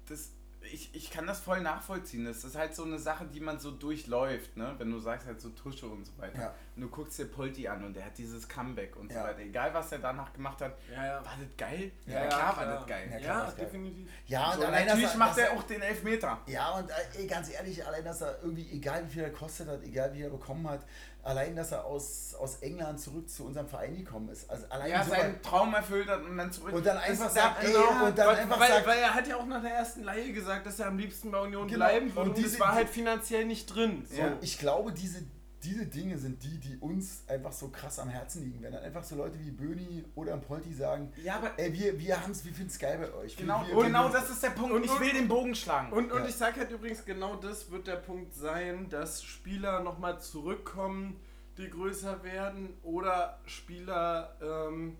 [0.07, 0.31] das,
[0.73, 2.25] ich, ich kann das voll nachvollziehen.
[2.25, 4.75] Das ist halt so eine Sache, die man so durchläuft, ne?
[4.77, 6.39] Wenn du sagst halt so Tusche und so weiter.
[6.39, 6.53] Ja.
[6.75, 9.21] Und du guckst dir Polti an und der hat dieses Comeback und Ja.
[9.21, 9.39] so weiter.
[9.39, 11.13] Egal, was er danach gemacht hat, Ja, ja.
[11.25, 11.91] war das geil?
[12.05, 13.07] Ja, klar, war das geil.
[13.11, 13.65] Ja, Ja, klar, das ist geil.
[13.65, 14.09] definitiv.
[14.27, 16.39] Ja, und So, allein, natürlich er, macht er auch den Elfmeter.
[16.45, 16.89] Ja, und
[17.19, 20.21] äh, ganz ehrlich, allein, dass er irgendwie, egal wie viel er gekostet hat, egal wie
[20.21, 20.85] er bekommen hat,
[21.27, 24.49] allein, dass er aus, aus England zurück zu unserem Verein gekommen ist.
[24.49, 26.73] Also allein Ja, so seinen Traum erfüllt hat und dann zurück.
[26.73, 28.05] Und dann einfach sagt, ja- ey, genau.
[28.07, 30.31] und dann weil, einfach weil, sagt, weil er hat ja auch nach der ersten Leihe
[30.33, 31.85] gesagt, dass er am liebsten bei Union Genau.
[31.85, 34.05] bleiben würde Und und, diese- das war halt finanziell nicht drin.
[34.09, 34.15] So.
[34.17, 35.23] so, ich glaube, diese,
[35.63, 38.61] diese Dinge sind die, die uns einfach so krass am Herzen liegen.
[38.61, 41.99] Wenn dann einfach so Leute wie Böni oder ein Polti sagen, Ja, aber ey, wir,
[41.99, 43.35] wir haben's, wir finden's geil bei euch.
[43.35, 44.71] genau, wir, wir, genau wir, das ist der Punkt.
[44.73, 45.91] Und- ich und- will den Bogen schlagen.
[45.91, 46.27] Und, und Ja.
[46.27, 51.19] ich sag halt übrigens, genau das wird der Punkt sein, dass Spieler nochmal zurückkommen,
[51.57, 54.95] die größer werden oder Spieler ähm,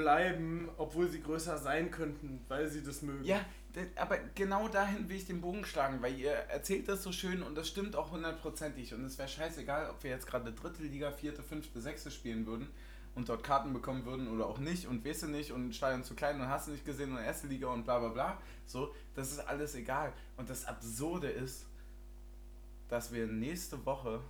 [0.00, 3.22] bleiben, obwohl sie größer sein könnten, weil sie das mögen.
[3.22, 3.44] Ja,
[3.96, 7.54] aber genau dahin will ich den Bogen schlagen, weil ihr erzählt das so schön und
[7.54, 8.94] das stimmt auch hundertprozentig.
[8.94, 12.68] Und es wäre scheißegal, ob wir jetzt gerade dritte Liga, vierte, fünfte, sechste spielen würden
[13.14, 16.14] und dort Karten bekommen würden oder auch nicht und weißt du nicht und Stadion zu
[16.14, 18.38] klein und hast du nicht gesehen und erste Liga und bla bla bla.
[18.64, 20.14] So, das ist alles egal.
[20.38, 21.66] Und das Absurde ist,
[22.88, 24.22] dass wir nächste Woche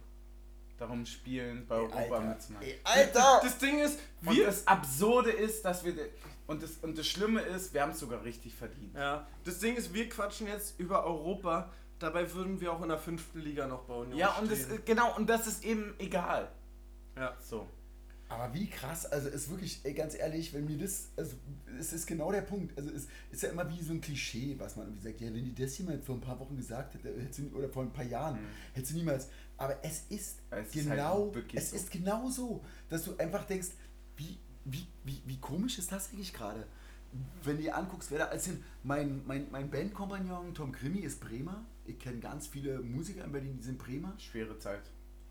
[0.81, 2.67] darum spielen, bei Europa Alter, mitzumachen.
[2.67, 3.41] ey, Alter!
[3.43, 4.47] Das Ding ist, Und wir.
[4.47, 5.95] das Absurde ist, dass wir.
[6.47, 8.95] Und das, und das Schlimme ist, wir haben es sogar richtig verdient.
[8.97, 11.71] Ja, das Ding ist, wir quatschen jetzt über Europa,
[12.01, 14.83] dabei würden wir auch in der fünften Liga noch bei Union Ja, und das, stehen.
[14.85, 16.51] genau, und das ist eben egal.
[17.17, 17.37] ja.
[17.41, 17.69] So.
[18.31, 21.35] Aber wie krass, also ist wirklich, ey, ganz ehrlich, wenn mir das, also
[21.81, 22.79] es ist genau der Punkt.
[22.79, 25.45] Also es ist ja immer wie so ein Klischee, was man irgendwie sagt, ja, wenn
[25.45, 28.05] die das jemand vor ein paar Wochen gesagt hätte, hätte sie, oder vor ein paar
[28.05, 28.39] Jahren,
[28.73, 29.27] hätte sie niemals.
[29.57, 31.77] Aber es ist Es ist genau, halt wirklich es so.
[31.77, 33.71] ist genau so, dass du einfach denkst,
[34.17, 36.69] wie, wie, wie, wie komisch ist das eigentlich gerade?
[37.43, 38.49] Wenn du dir anguckst, wer da als
[38.85, 41.65] mein, mein, mein Bandkompagnon Tom Grimmi ist Bremer.
[41.85, 44.15] Ich kenne ganz viele Musiker in Berlin, die sind Bremer.
[44.19, 44.89] Schwere Zeit.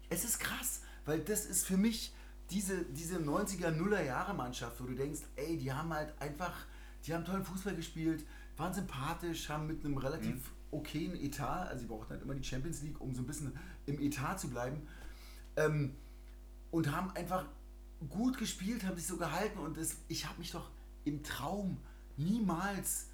[0.09, 2.13] Es ist krass, weil das ist für mich
[2.49, 6.53] diese, diese 90er, Nuller Jahre Mannschaft, wo du denkst, ey, die haben halt einfach,
[7.05, 8.25] die haben tollen Fußball gespielt,
[8.57, 12.81] waren sympathisch, haben mit einem relativ okayen Etat, also sie brauchten halt immer die Champions
[12.81, 13.53] League, um so ein bisschen
[13.85, 14.81] im Etat zu bleiben,
[15.55, 15.95] ähm,
[16.71, 17.45] und haben einfach
[18.09, 20.69] gut gespielt, haben sich so gehalten und das, ich habe mich doch
[21.05, 21.77] im Traum
[22.17, 23.07] niemals,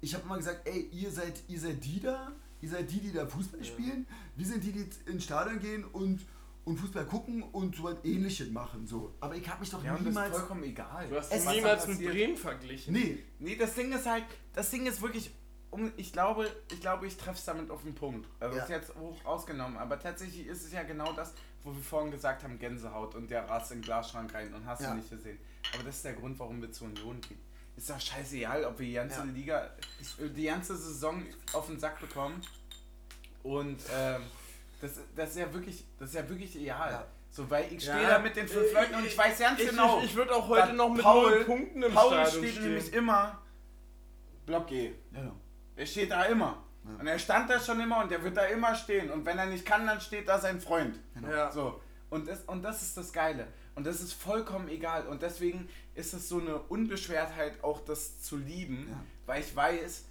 [0.00, 3.12] ich habe immer gesagt, ey, ihr seid, ihr seid die da, ihr seid die, die
[3.12, 4.06] da Fußball spielen,
[4.36, 6.20] wir sind die, die ins Stadion gehen und,
[6.66, 9.14] und Fußball gucken und so was ähnliches machen, so.
[9.20, 10.36] Aber ich habe mich doch Ja, und das ist niemals...
[10.36, 11.08] vollkommen egal.
[11.08, 11.98] Du hast Es niemals mit.
[12.10, 12.92] Bremen verglichen.
[12.92, 15.30] Nee, Nee, das Ding ist halt, das Ding ist wirklich,
[15.70, 18.28] um, ich glaube, ich glaube, ich treffe es damit auf den Punkt.
[18.40, 18.64] Also Ja.
[18.64, 22.42] ist jetzt hoch ausgenommen, aber tatsächlich ist es ja genau das, wo wir vorhin gesagt
[22.42, 24.90] haben, Gänsehaut und der rast in den Glasschrank rein und hast Ja.
[24.90, 25.38] du nicht gesehen.
[25.72, 27.38] Aber das ist der Grund, warum wir zur Union gehen.
[27.76, 29.24] Ist doch scheißegal, ob wir die ganze Ja.
[29.24, 29.70] Liga,
[30.34, 32.40] die ganze Saison auf den Sack bekommen.
[33.44, 34.22] Und ähm,
[34.80, 36.90] das, das ist ja wirklich, das ist ja wirklich ideal.
[36.92, 37.06] Ja.
[37.30, 39.60] So, weil ich stehe Ja, da mit den fünf ich- Leuten und ich weiß ganz
[39.60, 39.98] Ich, genau.
[39.98, 42.64] ich, ich würde auch heute noch mit Paul- null Punkten im Paul Stadion steht stehen.
[42.64, 43.42] nämlich immer
[44.46, 44.92] Block G.
[45.12, 45.32] ja,
[45.76, 46.62] Er steht da immer.
[46.84, 47.00] Ja.
[47.00, 49.10] Und er stand da schon immer und der wird da immer stehen.
[49.10, 50.96] Und wenn er nicht kann, dann steht da sein Freund.
[51.14, 51.28] genau.
[51.28, 51.50] Ja.
[51.50, 51.80] So.
[52.10, 53.48] Und das, und das ist das Geile.
[53.74, 55.06] Und das ist vollkommen egal.
[55.08, 59.00] Und deswegen ist es so eine Unbeschwertheit, auch das zu lieben, Ja.
[59.26, 60.04] weil ich weiß,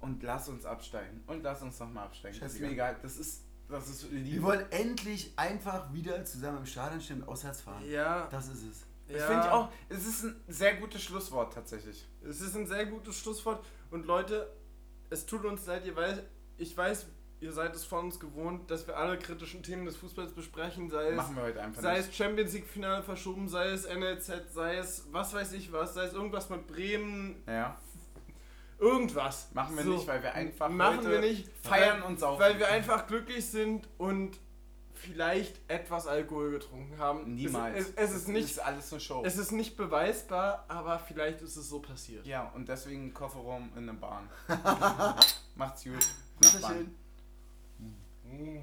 [0.00, 1.22] und lass uns absteigen.
[1.28, 2.38] Und lass uns nochmal absteigen.
[2.40, 2.96] Das ist mir egal.
[3.00, 4.30] Das ist, das ist Liebe.
[4.36, 7.82] Wir wollen endlich einfach wieder zusammen im Stadion stehen und auswärts fahren.
[7.88, 8.84] Ja, Das ist es.
[9.08, 9.26] Das ja.
[9.26, 12.06] finde ich auch, es ist ein sehr gutes Schlusswort tatsächlich.
[12.22, 13.64] Es ist ein sehr gutes Schlusswort.
[13.90, 14.52] Und Leute,
[15.10, 16.18] es tut uns leid, ihr weiß,
[16.58, 17.06] ich weiß,
[17.40, 21.10] ihr seid es von uns gewohnt, dass wir alle kritischen Themen des Fußballs besprechen, sei
[21.10, 22.10] es, Machen wir heute einfach sei nicht.
[22.10, 26.04] es Champions League Finale verschoben, sei es NLZ, sei es was weiß ich was, sei
[26.04, 27.78] es irgendwas mit Bremen, Ja,
[28.78, 29.48] irgendwas.
[29.54, 32.40] machen wir So, nicht, weil wir einfach machen heute wir nicht, feiern und saufen.
[32.40, 34.38] weil wir einfach glücklich sind und
[34.94, 37.34] vielleicht etwas Alkohol getrunken haben.
[37.34, 37.76] Niemals.
[37.78, 39.22] Es, es, es ist nicht, ist alles eine Show.
[39.24, 42.26] es ist nicht beweisbar, aber vielleicht ist es so passiert.
[42.26, 44.28] ja, und deswegen Kofferraum in der Bahn.
[45.54, 46.04] Macht's gut.
[46.42, 46.74] Nachbarn.
[46.74, 47.94] schön.
[48.24, 48.58] Mm.